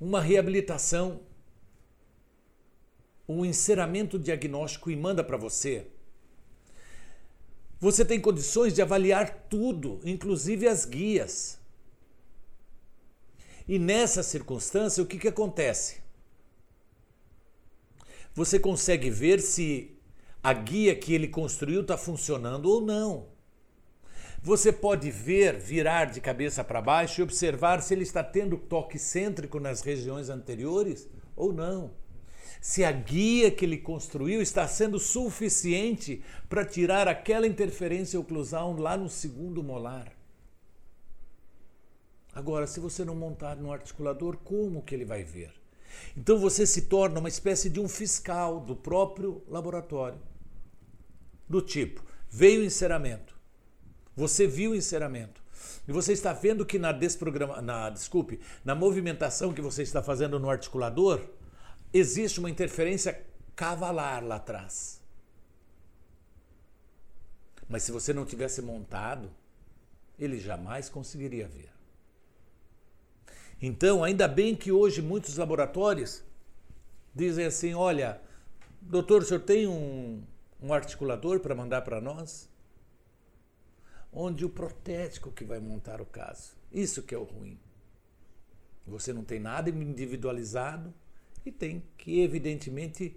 uma 0.00 0.20
reabilitação, 0.20 1.20
um 3.28 3.44
enceramento 3.44 4.18
diagnóstico 4.18 4.90
e 4.90 4.96
manda 4.96 5.22
para 5.22 5.36
você, 5.36 5.86
você 7.78 8.04
tem 8.04 8.20
condições 8.20 8.74
de 8.74 8.82
avaliar 8.82 9.46
tudo, 9.48 10.00
inclusive 10.04 10.68
as 10.68 10.84
guias. 10.84 11.58
E 13.66 13.78
nessa 13.78 14.22
circunstância, 14.22 15.02
o 15.02 15.06
que, 15.06 15.18
que 15.18 15.28
acontece? 15.28 16.02
Você 18.34 18.58
consegue 18.58 19.08
ver 19.08 19.40
se 19.40 19.96
a 20.42 20.52
guia 20.52 20.94
que 20.94 21.14
ele 21.14 21.28
construiu 21.28 21.80
está 21.80 21.96
funcionando 21.96 22.66
ou 22.66 22.80
não. 22.80 23.28
Você 24.42 24.72
pode 24.72 25.10
ver, 25.10 25.58
virar 25.58 26.06
de 26.06 26.20
cabeça 26.20 26.64
para 26.64 26.80
baixo 26.80 27.20
e 27.20 27.24
observar 27.24 27.82
se 27.82 27.92
ele 27.92 28.04
está 28.04 28.24
tendo 28.24 28.56
toque 28.56 28.98
cêntrico 28.98 29.60
nas 29.60 29.82
regiões 29.82 30.30
anteriores 30.30 31.06
ou 31.36 31.52
não. 31.52 31.90
Se 32.58 32.82
a 32.82 32.90
guia 32.90 33.50
que 33.50 33.64
ele 33.64 33.76
construiu 33.76 34.40
está 34.40 34.66
sendo 34.66 34.98
suficiente 34.98 36.22
para 36.48 36.64
tirar 36.64 37.06
aquela 37.06 37.46
interferência 37.46 38.18
oclusal 38.18 38.74
lá 38.78 38.96
no 38.96 39.10
segundo 39.10 39.62
molar. 39.62 40.10
Agora, 42.34 42.66
se 42.66 42.80
você 42.80 43.04
não 43.04 43.14
montar 43.14 43.56
no 43.56 43.72
articulador, 43.72 44.38
como 44.38 44.82
que 44.82 44.94
ele 44.94 45.04
vai 45.04 45.22
ver? 45.22 45.52
Então 46.16 46.38
você 46.38 46.66
se 46.66 46.82
torna 46.82 47.18
uma 47.18 47.28
espécie 47.28 47.68
de 47.68 47.80
um 47.80 47.88
fiscal 47.88 48.60
do 48.60 48.76
próprio 48.76 49.42
laboratório. 49.48 50.18
Do 51.48 51.60
tipo, 51.60 52.02
veio 52.30 52.64
enceramento. 52.64 53.39
Você 54.16 54.46
viu 54.46 54.72
o 54.72 54.74
enceramento. 54.74 55.42
E 55.86 55.92
você 55.92 56.12
está 56.12 56.32
vendo 56.32 56.64
que 56.64 56.78
na 56.78 56.92
desprograma, 56.92 57.60
na, 57.60 57.90
desculpe, 57.90 58.40
na 58.64 58.74
movimentação 58.74 59.52
que 59.52 59.60
você 59.60 59.82
está 59.82 60.02
fazendo 60.02 60.38
no 60.38 60.50
articulador, 60.50 61.20
existe 61.92 62.38
uma 62.38 62.50
interferência 62.50 63.24
cavalar 63.56 64.24
lá 64.24 64.36
atrás. 64.36 65.00
Mas 67.68 67.82
se 67.82 67.92
você 67.92 68.12
não 68.12 68.24
tivesse 68.24 68.60
montado, 68.60 69.30
ele 70.18 70.38
jamais 70.38 70.88
conseguiria 70.88 71.46
ver. 71.46 71.70
Então, 73.62 74.02
ainda 74.02 74.26
bem 74.26 74.56
que 74.56 74.72
hoje 74.72 75.02
muitos 75.02 75.36
laboratórios 75.36 76.22
dizem 77.14 77.46
assim: 77.46 77.74
olha, 77.74 78.20
doutor, 78.80 79.22
o 79.22 79.24
senhor 79.24 79.40
tem 79.40 79.66
um, 79.66 80.22
um 80.60 80.72
articulador 80.72 81.40
para 81.40 81.54
mandar 81.54 81.82
para 81.82 82.00
nós? 82.00 82.48
Onde 84.12 84.44
o 84.44 84.50
protético 84.50 85.30
que 85.30 85.44
vai 85.44 85.60
montar 85.60 86.00
o 86.00 86.06
caso. 86.06 86.56
Isso 86.72 87.02
que 87.02 87.14
é 87.14 87.18
o 87.18 87.24
ruim. 87.24 87.58
Você 88.86 89.12
não 89.12 89.24
tem 89.24 89.38
nada 89.38 89.70
individualizado 89.70 90.92
e 91.44 91.52
tem 91.52 91.82
que, 91.96 92.20
evidentemente, 92.20 93.16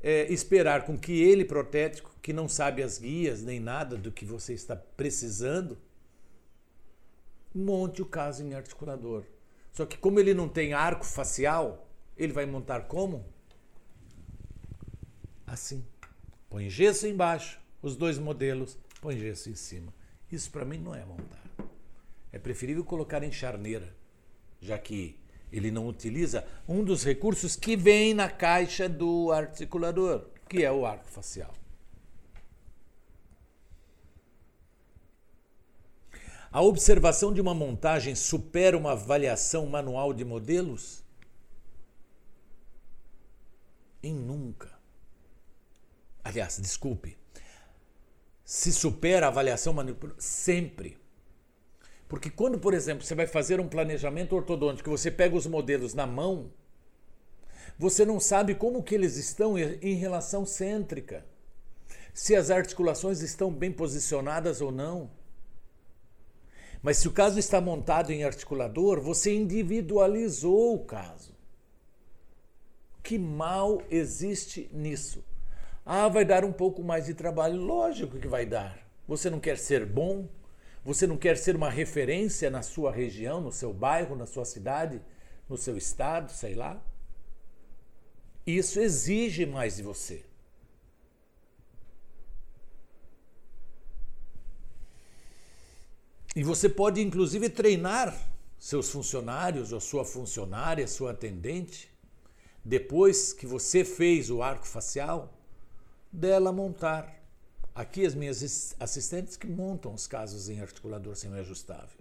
é, 0.00 0.30
esperar 0.32 0.84
com 0.84 0.98
que 0.98 1.12
ele, 1.12 1.44
protético, 1.44 2.14
que 2.20 2.32
não 2.32 2.48
sabe 2.48 2.82
as 2.82 2.98
guias 2.98 3.42
nem 3.42 3.60
nada 3.60 3.96
do 3.96 4.10
que 4.10 4.24
você 4.24 4.52
está 4.52 4.74
precisando, 4.74 5.78
monte 7.54 8.02
o 8.02 8.06
caso 8.06 8.42
em 8.42 8.54
articulador. 8.54 9.24
Só 9.72 9.86
que 9.86 9.96
como 9.96 10.18
ele 10.18 10.34
não 10.34 10.48
tem 10.48 10.72
arco 10.72 11.04
facial, 11.04 11.88
ele 12.16 12.32
vai 12.32 12.46
montar 12.46 12.82
como? 12.82 13.24
Assim. 15.46 15.84
Põe 16.50 16.68
gesso 16.68 17.06
embaixo, 17.06 17.58
os 17.80 17.96
dois 17.96 18.18
modelos, 18.18 18.78
põe 19.00 19.18
gesso 19.18 19.48
em 19.48 19.54
cima. 19.54 19.92
Isso 20.32 20.50
para 20.50 20.64
mim 20.64 20.78
não 20.78 20.94
é 20.94 21.04
montar. 21.04 21.44
É 22.32 22.38
preferível 22.38 22.82
colocar 22.82 23.22
em 23.22 23.30
charneira, 23.30 23.94
já 24.62 24.78
que 24.78 25.20
ele 25.52 25.70
não 25.70 25.86
utiliza 25.86 26.48
um 26.66 26.82
dos 26.82 27.04
recursos 27.04 27.54
que 27.54 27.76
vem 27.76 28.14
na 28.14 28.30
caixa 28.30 28.88
do 28.88 29.30
articulador, 29.30 30.26
que 30.48 30.64
é 30.64 30.72
o 30.72 30.86
arco 30.86 31.04
facial. 31.04 31.52
A 36.50 36.62
observação 36.62 37.32
de 37.32 37.40
uma 37.40 37.54
montagem 37.54 38.14
supera 38.14 38.76
uma 38.76 38.92
avaliação 38.92 39.66
manual 39.66 40.14
de 40.14 40.24
modelos? 40.24 41.04
Em 44.02 44.14
nunca. 44.14 44.72
Aliás, 46.24 46.58
desculpe. 46.58 47.21
Se 48.44 48.72
supera 48.72 49.26
a 49.26 49.28
avaliação 49.28 49.72
manual, 49.72 49.96
sempre. 50.18 50.98
Porque 52.08 52.28
quando, 52.28 52.58
por 52.58 52.74
exemplo, 52.74 53.04
você 53.04 53.14
vai 53.14 53.26
fazer 53.26 53.60
um 53.60 53.68
planejamento 53.68 54.34
ortodôntico, 54.34 54.90
você 54.90 55.10
pega 55.10 55.34
os 55.34 55.46
modelos 55.46 55.94
na 55.94 56.06
mão, 56.06 56.52
você 57.78 58.04
não 58.04 58.20
sabe 58.20 58.54
como 58.54 58.82
que 58.82 58.94
eles 58.94 59.16
estão 59.16 59.58
em 59.58 59.94
relação 59.94 60.44
cêntrica. 60.44 61.24
Se 62.12 62.36
as 62.36 62.50
articulações 62.50 63.22
estão 63.22 63.50
bem 63.50 63.72
posicionadas 63.72 64.60
ou 64.60 64.70
não. 64.70 65.10
Mas 66.82 66.98
se 66.98 67.08
o 67.08 67.12
caso 67.12 67.38
está 67.38 67.60
montado 67.60 68.10
em 68.10 68.24
articulador, 68.24 69.00
você 69.00 69.34
individualizou 69.34 70.74
o 70.74 70.84
caso. 70.84 71.34
Que 73.02 73.18
mal 73.18 73.80
existe 73.90 74.68
nisso? 74.72 75.24
Ah, 75.84 76.08
vai 76.08 76.24
dar 76.24 76.44
um 76.44 76.52
pouco 76.52 76.82
mais 76.82 77.06
de 77.06 77.14
trabalho. 77.14 77.56
Lógico 77.56 78.18
que 78.18 78.28
vai 78.28 78.46
dar. 78.46 78.78
Você 79.06 79.28
não 79.28 79.40
quer 79.40 79.58
ser 79.58 79.84
bom? 79.84 80.28
Você 80.84 81.06
não 81.06 81.16
quer 81.16 81.36
ser 81.36 81.54
uma 81.56 81.70
referência 81.70 82.50
na 82.50 82.62
sua 82.62 82.90
região, 82.92 83.40
no 83.40 83.52
seu 83.52 83.72
bairro, 83.72 84.16
na 84.16 84.26
sua 84.26 84.44
cidade, 84.44 85.00
no 85.48 85.56
seu 85.56 85.76
estado, 85.76 86.30
sei 86.32 86.54
lá? 86.54 86.82
Isso 88.46 88.80
exige 88.80 89.46
mais 89.46 89.76
de 89.76 89.82
você. 89.82 90.24
E 96.34 96.42
você 96.42 96.68
pode, 96.68 97.00
inclusive, 97.00 97.48
treinar 97.48 98.16
seus 98.58 98.90
funcionários, 98.90 99.72
ou 99.72 99.80
sua 99.80 100.04
funcionária, 100.04 100.86
sua 100.88 101.10
atendente, 101.10 101.90
depois 102.64 103.32
que 103.32 103.46
você 103.46 103.84
fez 103.84 104.30
o 104.30 104.42
arco 104.42 104.66
facial, 104.66 105.32
dela 106.12 106.52
montar. 106.52 107.20
Aqui 107.74 108.04
as 108.04 108.14
minhas 108.14 108.76
assistentes 108.78 109.36
que 109.36 109.46
montam 109.46 109.94
os 109.94 110.06
casos 110.06 110.50
em 110.50 110.60
articulador 110.60 111.16
semiajustável. 111.16 111.98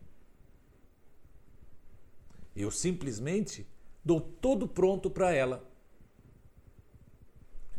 Eu 2.53 2.69
simplesmente 2.69 3.65
dou 4.03 4.19
todo 4.19 4.67
pronto 4.67 5.09
para 5.09 5.33
ela. 5.33 5.65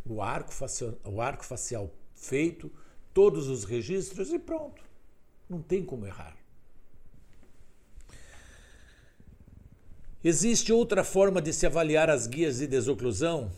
O 0.03 0.21
arco, 0.21 0.51
facial, 0.51 0.97
o 1.05 1.21
arco 1.21 1.45
facial 1.45 1.91
feito, 2.15 2.71
todos 3.13 3.47
os 3.47 3.63
registros 3.63 4.33
e 4.33 4.39
pronto. 4.39 4.83
Não 5.47 5.61
tem 5.61 5.85
como 5.85 6.07
errar. 6.07 6.35
Existe 10.23 10.73
outra 10.73 11.03
forma 11.03 11.41
de 11.41 11.53
se 11.53 11.67
avaliar 11.67 12.09
as 12.09 12.25
guias 12.25 12.57
de 12.57 12.65
desoclusão 12.65 13.51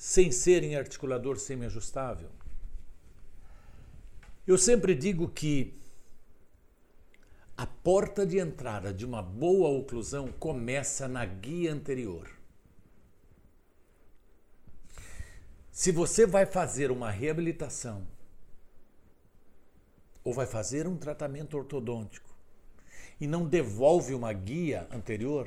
sem 0.00 0.32
ser 0.32 0.64
em 0.64 0.76
articulador 0.76 1.38
semiajustável? 1.38 2.30
Eu 4.46 4.56
sempre 4.56 4.94
digo 4.94 5.28
que 5.28 5.78
a 7.54 7.66
porta 7.66 8.24
de 8.24 8.38
entrada 8.38 8.94
de 8.94 9.04
uma 9.04 9.20
boa 9.20 9.68
oclusão 9.68 10.32
começa 10.32 11.06
na 11.06 11.26
guia 11.26 11.70
anterior. 11.70 12.30
Se 15.70 15.92
você 15.92 16.24
vai 16.24 16.46
fazer 16.46 16.90
uma 16.90 17.10
reabilitação 17.10 18.06
ou 20.24 20.32
vai 20.32 20.46
fazer 20.46 20.86
um 20.86 20.96
tratamento 20.96 21.58
ortodôntico, 21.58 22.30
e 23.20 23.26
não 23.26 23.46
devolve 23.46 24.14
uma 24.14 24.32
guia 24.32 24.88
anterior, 24.90 25.46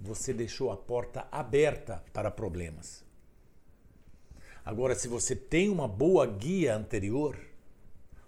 você 0.00 0.32
deixou 0.32 0.70
a 0.70 0.76
porta 0.76 1.26
aberta 1.30 2.04
para 2.12 2.30
problemas. 2.30 3.04
Agora, 4.64 4.94
se 4.94 5.08
você 5.08 5.34
tem 5.34 5.70
uma 5.70 5.88
boa 5.88 6.26
guia 6.26 6.76
anterior, 6.76 7.38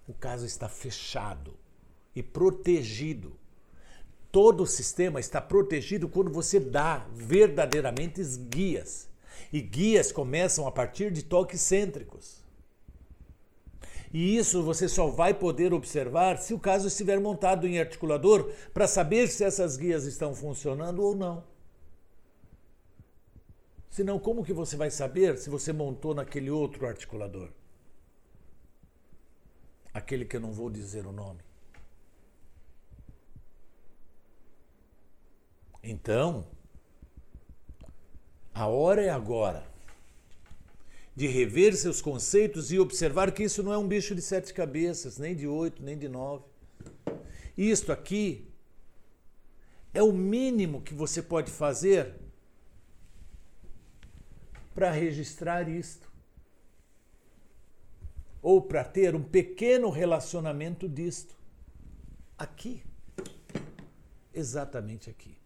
o 0.08 0.14
caso 0.14 0.46
está 0.46 0.68
fechado 0.68 1.54
e 2.14 2.22
protegido. 2.22 3.36
Todo 4.32 4.62
o 4.62 4.66
sistema 4.66 5.20
está 5.20 5.40
protegido 5.40 6.08
quando 6.08 6.30
você 6.30 6.58
dá 6.58 7.06
verdadeiramente 7.12 8.22
guias. 8.48 9.08
E 9.52 9.60
guias 9.60 10.10
começam 10.10 10.66
a 10.66 10.72
partir 10.72 11.10
de 11.12 11.22
toques 11.22 11.60
cêntricos. 11.60 12.40
E 14.12 14.36
isso 14.36 14.62
você 14.62 14.88
só 14.88 15.06
vai 15.06 15.34
poder 15.34 15.72
observar 15.72 16.38
se 16.38 16.52
o 16.52 16.58
caso 16.58 16.88
estiver 16.88 17.20
montado 17.20 17.66
em 17.66 17.78
articulador 17.78 18.50
para 18.74 18.88
saber 18.88 19.28
se 19.28 19.44
essas 19.44 19.76
guias 19.76 20.04
estão 20.04 20.34
funcionando 20.34 21.02
ou 21.02 21.14
não. 21.14 21.44
Senão, 23.90 24.20
como 24.20 24.44
que 24.44 24.52
você 24.52 24.76
vai 24.76 24.88
saber 24.88 25.36
se 25.36 25.50
você 25.50 25.72
montou 25.72 26.14
naquele 26.14 26.48
outro 26.48 26.86
articulador? 26.86 27.50
Aquele 29.92 30.24
que 30.24 30.36
eu 30.36 30.40
não 30.40 30.52
vou 30.52 30.70
dizer 30.70 31.04
o 31.06 31.12
nome. 31.12 31.40
Então, 35.82 36.46
a 38.54 38.66
hora 38.68 39.02
é 39.02 39.10
agora 39.10 39.66
de 41.16 41.26
rever 41.26 41.76
seus 41.76 42.00
conceitos 42.00 42.70
e 42.70 42.78
observar 42.78 43.32
que 43.32 43.42
isso 43.42 43.62
não 43.62 43.72
é 43.72 43.78
um 43.78 43.88
bicho 43.88 44.14
de 44.14 44.22
sete 44.22 44.54
cabeças, 44.54 45.18
nem 45.18 45.34
de 45.34 45.48
oito, 45.48 45.82
nem 45.82 45.98
de 45.98 46.08
nove. 46.08 46.44
Isto 47.58 47.90
aqui 47.90 48.48
é 49.92 50.02
o 50.02 50.12
mínimo 50.12 50.80
que 50.80 50.94
você 50.94 51.20
pode 51.20 51.50
fazer 51.50 52.14
para 54.80 54.90
registrar 54.92 55.68
isto. 55.68 56.10
Ou 58.40 58.62
para 58.62 58.82
ter 58.82 59.14
um 59.14 59.22
pequeno 59.22 59.90
relacionamento 59.90 60.88
disto. 60.88 61.36
Aqui. 62.38 62.82
Exatamente 64.32 65.10
aqui. 65.10 65.36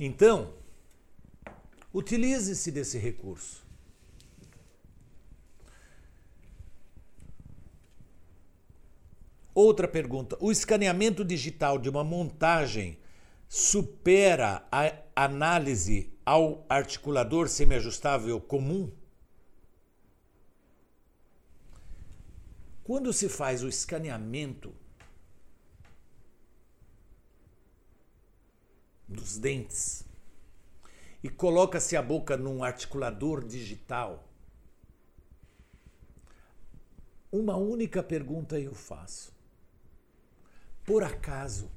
Então, 0.00 0.54
Utilize-se 1.92 2.70
desse 2.70 2.98
recurso. 2.98 3.66
Outra 9.54 9.88
pergunta: 9.88 10.36
o 10.38 10.52
escaneamento 10.52 11.24
digital 11.24 11.78
de 11.78 11.88
uma 11.90 12.04
montagem 12.04 12.98
supera 13.48 14.66
a 14.70 14.92
análise 15.16 16.12
ao 16.28 16.66
articulador 16.68 17.48
semiajustável 17.48 18.38
comum? 18.38 18.92
Quando 22.84 23.14
se 23.14 23.30
faz 23.30 23.62
o 23.62 23.68
escaneamento 23.68 24.74
dos 29.08 29.38
dentes, 29.38 30.04
e 31.22 31.30
coloca-se 31.30 31.96
a 31.96 32.02
boca 32.02 32.36
num 32.36 32.62
articulador 32.62 33.42
digital, 33.42 34.28
uma 37.32 37.56
única 37.56 38.02
pergunta 38.02 38.60
eu 38.60 38.74
faço. 38.74 39.34
Por 40.84 41.02
acaso 41.02 41.70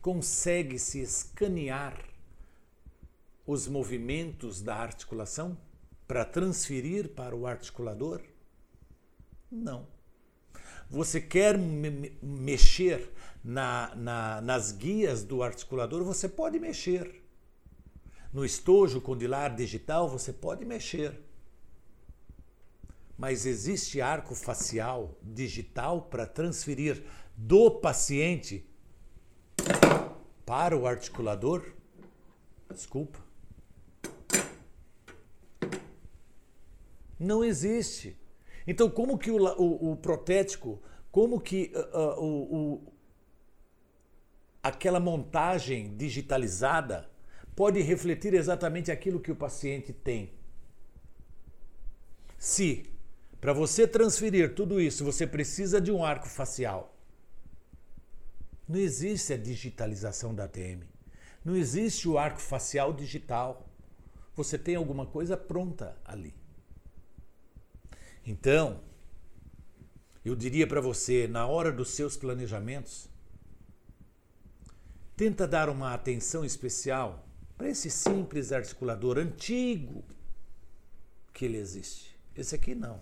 consegue-se 0.00 1.02
escanear 1.02 2.15
os 3.46 3.68
movimentos 3.68 4.60
da 4.60 4.74
articulação 4.74 5.56
para 6.06 6.24
transferir 6.24 7.10
para 7.10 7.36
o 7.36 7.46
articulador? 7.46 8.20
Não. 9.50 9.86
Você 10.88 11.20
quer 11.20 11.58
me 11.58 12.16
mexer 12.22 13.12
na, 13.42 13.94
na, 13.94 14.40
nas 14.40 14.72
guias 14.72 15.22
do 15.22 15.42
articulador? 15.42 16.02
Você 16.04 16.28
pode 16.28 16.58
mexer. 16.58 17.22
No 18.32 18.44
estojo 18.44 19.00
condilar 19.00 19.54
digital, 19.54 20.08
você 20.08 20.32
pode 20.32 20.64
mexer. 20.64 21.18
Mas 23.16 23.46
existe 23.46 24.00
arco 24.00 24.34
facial 24.34 25.16
digital 25.22 26.02
para 26.02 26.26
transferir 26.26 27.02
do 27.36 27.70
paciente 27.70 28.68
para 30.44 30.76
o 30.76 30.86
articulador? 30.86 31.64
Desculpa. 32.70 33.25
Não 37.18 37.44
existe. 37.44 38.16
Então, 38.66 38.90
como 38.90 39.16
que 39.16 39.30
o, 39.30 39.36
o, 39.36 39.92
o 39.92 39.96
protético, 39.96 40.82
como 41.10 41.40
que 41.40 41.72
uh, 41.74 42.20
uh, 42.20 42.56
o, 42.56 42.92
aquela 44.62 45.00
montagem 45.00 45.96
digitalizada 45.96 47.08
pode 47.54 47.80
refletir 47.80 48.34
exatamente 48.34 48.90
aquilo 48.90 49.20
que 49.20 49.32
o 49.32 49.36
paciente 49.36 49.92
tem? 49.92 50.34
Se 52.38 52.84
para 53.40 53.52
você 53.52 53.86
transferir 53.86 54.54
tudo 54.54 54.80
isso 54.80 55.04
você 55.04 55.26
precisa 55.26 55.80
de 55.80 55.92
um 55.92 56.04
arco 56.04 56.28
facial, 56.28 56.96
não 58.68 58.80
existe 58.80 59.32
a 59.32 59.36
digitalização 59.36 60.34
da 60.34 60.44
ATM. 60.44 60.82
Não 61.44 61.54
existe 61.54 62.08
o 62.08 62.18
arco 62.18 62.40
facial 62.40 62.92
digital. 62.92 63.68
Você 64.34 64.58
tem 64.58 64.74
alguma 64.74 65.06
coisa 65.06 65.36
pronta 65.36 65.96
ali. 66.04 66.34
Então, 68.26 68.80
eu 70.24 70.34
diria 70.34 70.66
para 70.66 70.80
você, 70.80 71.28
na 71.28 71.46
hora 71.46 71.70
dos 71.70 71.90
seus 71.90 72.16
planejamentos, 72.16 73.08
tenta 75.16 75.46
dar 75.46 75.68
uma 75.68 75.94
atenção 75.94 76.44
especial 76.44 77.24
para 77.56 77.68
esse 77.68 77.88
simples 77.88 78.50
articulador 78.50 79.16
antigo 79.16 80.04
que 81.32 81.44
ele 81.44 81.56
existe. 81.56 82.18
Esse 82.34 82.56
aqui 82.56 82.74
não. 82.74 83.00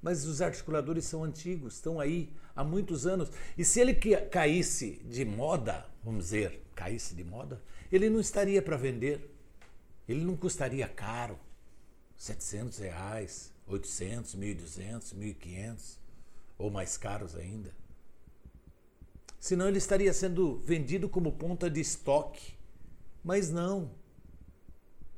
Mas 0.00 0.24
os 0.24 0.40
articuladores 0.40 1.04
são 1.04 1.24
antigos, 1.24 1.74
estão 1.74 1.98
aí 1.98 2.32
há 2.54 2.62
muitos 2.62 3.06
anos. 3.06 3.30
E 3.58 3.64
se 3.64 3.80
ele 3.80 3.94
caísse 3.94 5.02
de 5.04 5.24
moda, 5.24 5.84
vamos 6.04 6.26
dizer, 6.26 6.62
caísse 6.74 7.14
de 7.14 7.24
moda, 7.24 7.60
ele 7.90 8.08
não 8.08 8.20
estaria 8.20 8.62
para 8.62 8.76
vender. 8.76 9.28
Ele 10.08 10.24
não 10.24 10.36
custaria 10.36 10.88
caro, 10.88 11.38
700 12.16 12.78
reais, 12.78 13.51
800, 13.66 14.36
1.200, 14.36 15.14
1.500 15.14 15.98
ou 16.58 16.70
mais 16.70 16.96
caros 16.96 17.34
ainda. 17.36 17.74
Senão 19.38 19.68
ele 19.68 19.78
estaria 19.78 20.12
sendo 20.12 20.60
vendido 20.60 21.08
como 21.08 21.32
ponta 21.32 21.68
de 21.68 21.80
estoque. 21.80 22.54
Mas 23.24 23.50
não. 23.50 23.90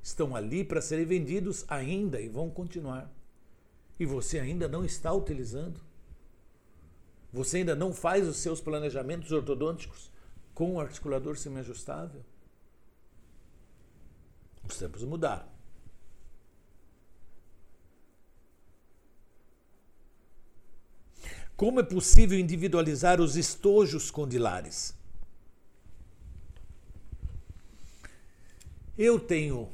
Estão 0.02 0.34
ali 0.34 0.64
para 0.64 0.80
serem 0.80 1.04
vendidos 1.04 1.64
ainda 1.68 2.20
e 2.20 2.28
vão 2.28 2.50
continuar. 2.50 3.10
E 3.98 4.06
você 4.06 4.38
ainda 4.38 4.66
não 4.68 4.84
está 4.84 5.12
utilizando. 5.12 5.80
Você 7.32 7.58
ainda 7.58 7.74
não 7.74 7.92
faz 7.92 8.26
os 8.28 8.36
seus 8.36 8.60
planejamentos 8.60 9.32
ortodônticos 9.32 10.10
com 10.54 10.74
o 10.74 10.80
articulador 10.80 11.36
semiajustável. 11.36 12.24
Os 14.68 14.78
tempos 14.78 15.02
mudaram. 15.02 15.53
Como 21.56 21.78
é 21.78 21.82
possível 21.82 22.38
individualizar 22.38 23.20
os 23.20 23.36
estojos 23.36 24.10
condilares? 24.10 24.94
Eu 28.98 29.20
tenho, 29.20 29.72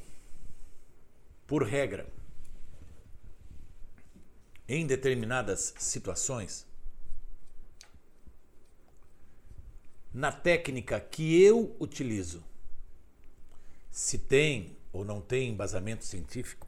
por 1.47 1.63
regra, 1.63 2.07
em 4.69 4.87
determinadas 4.87 5.75
situações, 5.79 6.67
na 10.13 10.31
técnica 10.31 11.01
que 11.01 11.43
eu 11.43 11.75
utilizo, 11.81 12.43
se 13.91 14.19
tem 14.19 14.77
ou 14.93 15.05
não 15.05 15.21
tem 15.21 15.51
embasamento 15.51 16.05
científico, 16.05 16.67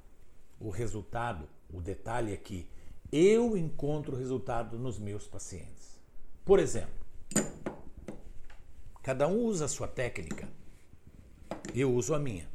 o 0.58 0.70
resultado, 0.70 1.48
o 1.70 1.80
detalhe 1.80 2.32
é 2.32 2.36
que 2.36 2.66
eu 3.12 3.58
encontro 3.58 4.16
resultado 4.16 4.78
nos 4.78 4.98
meus 4.98 5.28
pacientes. 5.28 6.00
Por 6.46 6.58
exemplo, 6.58 7.04
cada 9.02 9.28
um 9.28 9.44
usa 9.44 9.66
a 9.66 9.68
sua 9.68 9.86
técnica, 9.86 10.48
eu 11.74 11.92
uso 11.92 12.14
a 12.14 12.18
minha. 12.18 12.50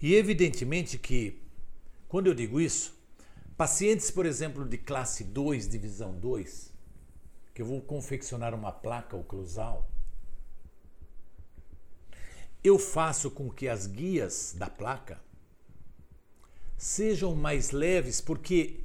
E 0.00 0.14
evidentemente 0.14 0.96
que, 0.96 1.42
quando 2.08 2.28
eu 2.28 2.34
digo 2.34 2.58
isso, 2.60 2.96
pacientes, 3.58 4.10
por 4.10 4.24
exemplo, 4.24 4.64
de 4.64 4.78
classe 4.78 5.22
2, 5.24 5.68
divisão 5.68 6.18
2, 6.18 6.72
que 7.52 7.60
eu 7.60 7.66
vou 7.66 7.82
confeccionar 7.82 8.54
uma 8.54 8.72
placa 8.72 9.16
oclusal, 9.16 9.90
eu 12.64 12.78
faço 12.78 13.30
com 13.30 13.50
que 13.50 13.68
as 13.68 13.86
guias 13.86 14.54
da 14.56 14.70
placa 14.70 15.20
sejam 16.78 17.34
mais 17.34 17.72
leves, 17.72 18.20
porque 18.20 18.80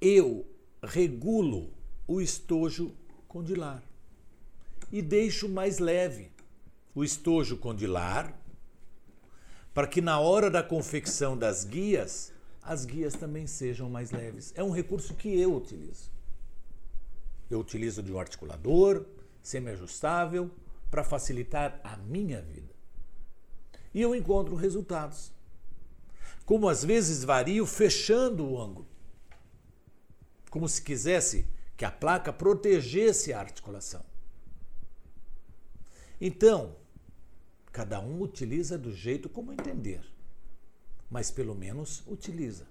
eu 0.00 0.44
regulo 0.82 1.70
o 2.06 2.20
estojo 2.20 2.94
condilar 3.28 3.82
e 4.90 5.00
deixo 5.00 5.48
mais 5.48 5.78
leve 5.78 6.30
o 6.94 7.04
estojo 7.04 7.56
condilar 7.56 8.36
para 9.72 9.86
que 9.86 10.00
na 10.00 10.18
hora 10.18 10.50
da 10.50 10.62
confecção 10.62 11.36
das 11.36 11.64
guias 11.64 12.32
as 12.62 12.84
guias 12.84 13.14
também 13.14 13.46
sejam 13.46 13.88
mais 13.88 14.10
leves. 14.10 14.52
É 14.56 14.62
um 14.62 14.72
recurso 14.72 15.14
que 15.14 15.28
eu 15.40 15.54
utilizo. 15.54 16.10
Eu 17.48 17.60
utilizo 17.60 18.02
de 18.02 18.12
um 18.12 18.18
articulador 18.18 19.06
semi-ajustável 19.40 20.50
para 20.90 21.04
facilitar 21.04 21.80
a 21.84 21.96
minha 21.96 22.42
vida. 22.42 22.74
E 23.94 24.02
eu 24.02 24.14
encontro 24.14 24.56
resultados 24.56 25.30
como 26.46 26.68
às 26.68 26.84
vezes 26.84 27.24
vario 27.24 27.66
fechando 27.66 28.48
o 28.48 28.58
ângulo, 28.58 28.88
como 30.48 30.68
se 30.68 30.80
quisesse 30.80 31.46
que 31.76 31.84
a 31.84 31.90
placa 31.90 32.32
protegesse 32.32 33.32
a 33.32 33.40
articulação. 33.40 34.02
Então, 36.20 36.76
cada 37.72 38.00
um 38.00 38.22
utiliza 38.22 38.78
do 38.78 38.94
jeito 38.94 39.28
como 39.28 39.52
entender, 39.52 40.00
mas 41.10 41.30
pelo 41.30 41.54
menos 41.54 42.02
utiliza. 42.06 42.66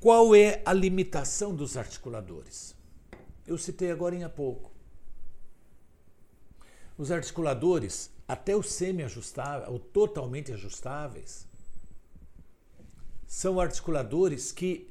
Qual 0.00 0.34
é 0.34 0.60
a 0.64 0.72
limitação 0.72 1.54
dos 1.54 1.76
articuladores? 1.76 2.74
Eu 3.46 3.56
citei 3.56 3.90
agora 3.90 4.26
há 4.26 4.28
pouco. 4.28 4.75
Os 6.98 7.10
articuladores 7.10 8.10
até 8.26 8.56
os 8.56 8.72
semi-ajustáveis, 8.72 9.68
ou 9.70 9.78
totalmente 9.78 10.52
ajustáveis, 10.52 11.46
são 13.26 13.60
articuladores 13.60 14.50
que 14.50 14.88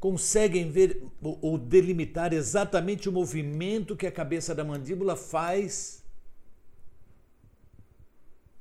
conseguem 0.00 0.70
ver 0.70 1.02
ou 1.22 1.56
delimitar 1.56 2.32
exatamente 2.32 3.08
o 3.08 3.12
movimento 3.12 3.96
que 3.96 4.06
a 4.06 4.12
cabeça 4.12 4.54
da 4.54 4.64
mandíbula 4.64 5.16
faz 5.16 6.04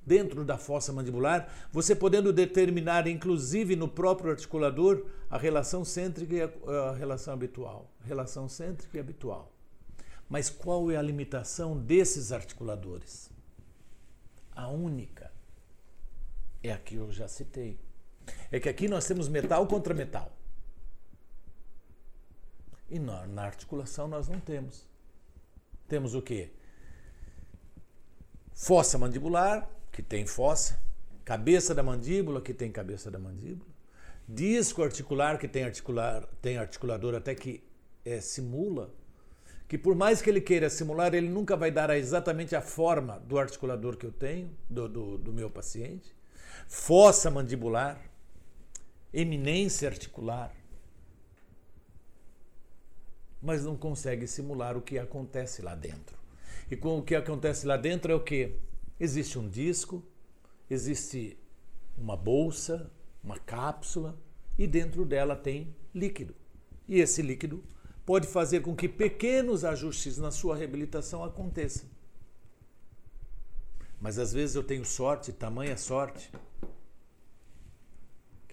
dentro 0.06 0.44
da 0.44 0.58
fossa 0.58 0.92
mandibular, 0.92 1.50
você 1.72 1.96
podendo 1.96 2.34
determinar, 2.34 3.08
inclusive 3.08 3.76
no 3.76 3.88
próprio 3.88 4.32
articulador, 4.32 5.06
a 5.30 5.38
relação 5.38 5.86
cêntrica 5.86 6.36
e 6.36 6.42
a, 6.42 6.90
a 6.90 6.94
relação 6.94 7.34
habitual. 7.34 7.90
Relação 8.06 8.50
cêntrica 8.50 8.98
e 8.98 9.00
habitual. 9.00 9.53
Mas 10.34 10.50
qual 10.50 10.90
é 10.90 10.98
a 10.98 11.02
limitação 11.04 11.78
desses 11.78 12.32
articuladores? 12.32 13.30
A 14.56 14.68
única 14.68 15.32
é 16.64 16.74
a 16.74 16.78
que 16.80 16.96
eu 16.96 17.12
já 17.12 17.28
citei. 17.28 17.80
É 18.52 18.60
que 18.60 18.68
aqui 18.68 18.88
nós 18.88 19.06
temos 19.06 19.30
metal 19.30 19.68
contra 19.68 19.94
metal. 19.94 20.36
E 22.90 22.98
na, 22.98 23.44
articulação 23.44 24.08
nós 24.08 24.28
não 24.28 24.40
temos. 24.40 24.88
Temos 25.88 26.16
o 26.16 26.22
quê? 26.24 26.50
Fossa 28.54 28.98
mandibular, 28.98 29.70
que 29.92 30.02
tem 30.02 30.26
fossa, 30.26 30.82
cabeça 31.24 31.76
da 31.76 31.84
mandíbula, 31.84 32.42
que 32.42 32.56
tem 32.56 32.72
cabeça 32.72 33.12
da 33.12 33.20
mandíbula, 33.20 33.70
disco 34.28 34.82
articular, 34.82 35.38
que 35.38 35.48
tem, 35.48 35.64
articular, 35.64 36.26
tem 36.42 36.58
articulador 36.58 37.14
até 37.14 37.36
que 37.36 37.64
é, 38.04 38.20
simula, 38.20 38.92
que 39.74 39.78
por 39.80 39.96
mais 39.96 40.22
que 40.22 40.30
ele 40.30 40.40
queira 40.40 40.70
simular, 40.70 41.16
ele 41.16 41.28
nunca 41.28 41.58
vai 41.58 41.72
dar 41.72 41.90
exatamente 41.98 42.56
a 42.56 42.62
forma 42.62 43.18
do 43.22 43.40
articulador 43.40 43.98
que 43.98 44.06
eu 44.06 44.12
tenho, 44.12 44.56
do, 44.70 44.88
do, 44.88 45.18
do 45.18 45.34
meu 45.34 45.50
paciente, 45.50 46.16
fossa 46.68 47.32
mandibular, 47.32 48.00
eminência 49.12 49.90
articular, 49.90 50.56
mas 53.42 53.66
não 53.66 53.76
consegue 53.76 54.28
simular 54.28 54.78
o 54.78 54.82
que 54.84 55.00
acontece 55.00 55.64
lá 55.64 55.74
dentro. 55.74 56.16
E 56.70 56.78
com 56.78 57.00
o 57.00 57.02
que 57.02 57.16
acontece 57.16 57.66
lá 57.66 57.76
dentro 57.76 58.12
é 58.12 58.16
o 58.16 58.24
que? 58.24 58.56
Existe 59.00 59.40
um 59.40 59.50
disco, 59.50 60.04
existe 60.70 61.36
uma 61.98 62.16
bolsa, 62.16 62.92
uma 63.24 63.40
cápsula 63.40 64.16
e 64.56 64.68
dentro 64.68 65.04
dela 65.04 65.36
tem 65.36 65.76
líquido. 65.96 66.36
E 66.88 67.00
esse 67.00 67.24
líquido 67.24 67.64
pode 68.06 68.28
fazer 68.28 68.62
com 68.62 68.76
que 68.76 68.88
pequenos 68.88 69.64
ajustes 69.64 70.18
na 70.18 70.32
sua 70.32 70.56
reabilitação 70.56 71.24
aconteçam. 71.24 71.88
Mas 74.00 74.20
às 74.20 74.34
vezes 74.34 74.56
eu 74.56 74.64
tenho 74.64 74.84
sorte, 74.84 75.32
tamanha 75.32 75.78
sorte, 75.78 76.32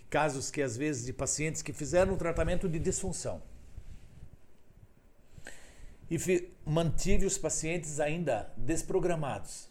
casos 0.08 0.50
que 0.50 0.62
às 0.62 0.76
vezes 0.76 1.06
de 1.06 1.12
pacientes 1.12 1.62
que 1.62 1.72
fizeram 1.72 2.14
um 2.14 2.16
tratamento 2.16 2.68
de 2.68 2.78
disfunção 2.78 3.42
e 6.10 6.52
mantive 6.64 7.24
os 7.24 7.38
pacientes 7.38 8.00
ainda 8.00 8.52
desprogramados, 8.56 9.68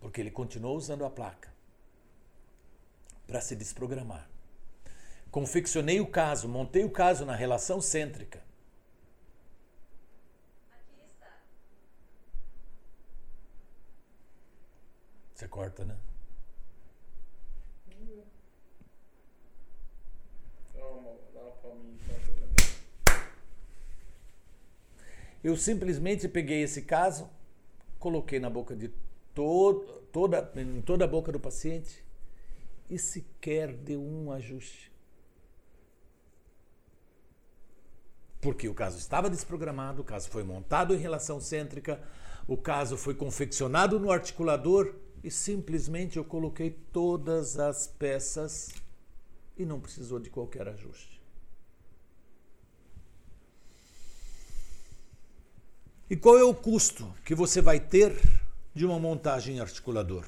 porque 0.00 0.20
ele 0.20 0.30
continuou 0.30 0.76
usando 0.76 1.04
a 1.04 1.10
placa 1.10 1.54
para 3.26 3.40
se 3.40 3.54
desprogramar. 3.54 4.28
Confeccionei 5.36 6.00
o 6.00 6.06
caso, 6.06 6.48
montei 6.48 6.82
o 6.82 6.90
caso 6.90 7.26
na 7.26 7.36
relação 7.36 7.78
cêntrica. 7.78 8.42
Você 15.34 15.46
corta, 15.46 15.84
né? 15.84 15.94
Eu 25.44 25.54
simplesmente 25.54 26.26
peguei 26.30 26.62
esse 26.62 26.80
caso, 26.80 27.28
coloquei 27.98 28.40
na 28.40 28.48
boca 28.48 28.74
de 28.74 28.90
todo, 29.34 30.00
toda, 30.10 30.50
em 30.56 30.80
toda 30.80 31.04
a 31.04 31.08
boca 31.08 31.30
do 31.30 31.38
paciente 31.38 32.02
e 32.88 32.98
sequer 32.98 33.74
deu 33.74 34.00
um 34.00 34.32
ajuste. 34.32 34.95
Porque 38.40 38.68
o 38.68 38.74
caso 38.74 38.98
estava 38.98 39.30
desprogramado, 39.30 40.02
o 40.02 40.04
caso 40.04 40.28
foi 40.28 40.44
montado 40.44 40.94
em 40.94 40.98
relação 40.98 41.40
cêntrica, 41.40 42.00
o 42.46 42.56
caso 42.56 42.96
foi 42.96 43.14
confeccionado 43.14 43.98
no 43.98 44.10
articulador 44.10 44.94
e 45.24 45.30
simplesmente 45.30 46.16
eu 46.16 46.24
coloquei 46.24 46.70
todas 46.70 47.58
as 47.58 47.86
peças 47.86 48.70
e 49.56 49.64
não 49.64 49.80
precisou 49.80 50.20
de 50.20 50.30
qualquer 50.30 50.68
ajuste. 50.68 51.20
E 56.08 56.16
qual 56.16 56.38
é 56.38 56.44
o 56.44 56.54
custo 56.54 57.12
que 57.24 57.34
você 57.34 57.60
vai 57.60 57.80
ter 57.80 58.16
de 58.72 58.86
uma 58.86 58.98
montagem 58.98 59.58
articulador? 59.58 60.24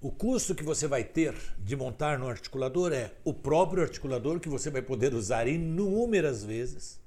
O 0.00 0.10
custo 0.10 0.54
que 0.54 0.62
você 0.62 0.86
vai 0.86 1.04
ter 1.04 1.34
de 1.58 1.76
montar 1.76 2.18
no 2.18 2.26
articulador 2.26 2.90
é 2.92 3.14
o 3.22 3.34
próprio 3.34 3.82
articulador 3.82 4.40
que 4.40 4.48
você 4.48 4.70
vai 4.70 4.80
poder 4.80 5.12
usar 5.12 5.46
inúmeras 5.46 6.42
vezes 6.42 6.98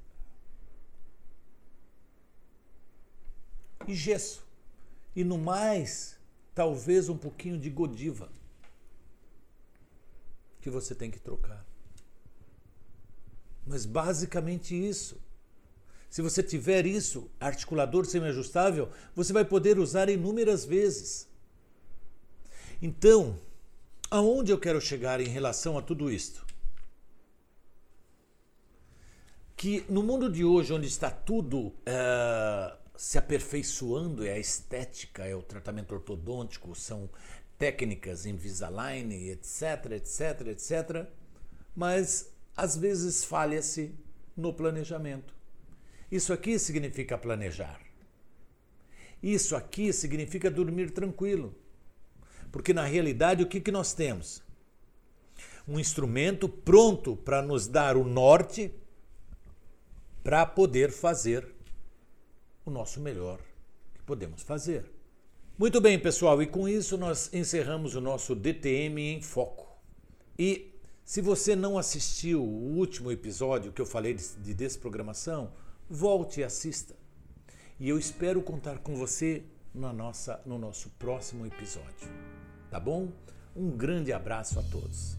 e 3.88 3.96
gesso. 3.96 4.46
E 5.16 5.24
no 5.24 5.38
mais, 5.38 6.18
talvez 6.54 7.10
um 7.10 7.18
pouquinho 7.18 7.58
de 7.58 7.70
godiva 7.70 8.30
que 10.62 10.70
você 10.70 10.96
tem 10.96 11.12
que 11.12 11.20
trocar. 11.20 11.66
Mas 13.66 13.86
basicamente 13.86 14.76
isso. 14.76 15.22
Se 16.10 16.22
você 16.22 16.44
tiver 16.44 16.86
isso, 16.86 17.30
articulador 17.40 18.06
semi-ajustável, 18.06 18.90
você 19.16 19.34
vai 19.34 19.44
poder 19.44 19.80
usar 19.80 20.10
inúmeras 20.10 20.64
vezes. 20.64 21.28
Então, 22.86 23.39
aonde 24.12 24.52
eu 24.52 24.60
quero 24.60 24.82
chegar 24.82 25.22
em 25.22 25.30
relação 25.30 25.78
a 25.78 25.82
tudo 25.82 26.12
isto? 26.12 26.46
Que 29.56 29.86
no 29.88 30.04
mundo 30.04 30.30
de 30.30 30.43
hoje, 30.43 30.74
onde 30.74 30.88
está 30.88 31.10
tudo 31.10 31.74
é, 31.86 32.76
se 32.98 33.17
aperfeiçoando, 33.17 34.26
é 34.26 34.34
a 34.34 34.38
estética, 34.38 35.24
é 35.24 35.34
o 35.34 35.41
tratamento 35.41 35.93
ortodôntico, 35.96 36.76
são 36.76 37.10
técnicas 37.58 38.26
Invisalign, 38.26 39.30
etc, 39.30 39.93
etc, 39.93 40.48
etc, 40.48 41.08
mas 41.74 42.34
às 42.54 42.76
vezes 42.76 43.24
falha-se 43.24 43.96
no 44.36 44.54
planejamento. 44.54 45.34
Isso 46.12 46.34
aqui 46.34 46.60
significa 46.60 47.17
planejar. 47.17 47.80
Isso 49.24 49.56
aqui 49.56 49.93
significa 49.93 50.52
dormir 50.52 50.91
tranquilo. 50.91 51.62
Porque 52.54 52.72
na 52.72 52.84
realidade 52.84 53.42
o 53.42 53.48
que, 53.48 53.60
que 53.60 53.72
nós 53.72 53.94
temos? 53.94 54.44
Um 55.68 55.80
instrumento 55.80 56.48
pronto 56.48 57.18
para 57.18 57.42
nos 57.42 57.68
dar 57.68 57.98
o 57.98 58.04
norte 58.04 58.72
para 60.24 60.46
poder 60.46 60.92
fazer 60.92 61.48
o 62.63 62.70
nosso 62.70 63.00
melhor 63.00 63.39
que 63.96 64.04
podemos 64.04 64.44
fazer. 64.44 64.86
Muito 65.58 65.82
bem, 65.82 65.98
pessoal, 65.98 66.44
e 66.44 66.48
com 66.48 66.70
isso 66.70 66.96
nós 66.96 67.34
encerramos 67.34 67.96
o 67.96 68.02
nosso 68.02 68.36
DTM 68.36 69.02
em 69.02 69.22
Foco. 69.22 69.76
E 70.38 70.76
se 71.04 71.22
você 71.22 71.56
não 71.56 71.76
assistiu 71.76 72.44
o 72.44 72.78
último 72.78 73.12
episódio 73.12 73.72
que 73.72 73.82
eu 73.82 73.86
falei 73.86 74.13
de 74.13 74.54
desprogramação, 74.54 75.52
volte 75.89 76.42
e 76.42 76.44
assista. 76.44 76.96
E 77.80 77.89
eu 77.89 77.98
espero 77.98 78.44
contar 78.44 78.78
com 78.78 78.96
você 78.96 79.42
na 79.74 79.92
nossa, 79.92 80.39
no 80.46 80.60
nosso 80.60 80.92
próximo 81.00 81.48
episódio. 81.48 82.33
Tá 82.74 82.80
bom? 82.80 83.10
Um 83.56 83.70
grande 83.70 84.12
abraço 84.12 84.60
a 84.60 84.64
todos. 84.64 85.16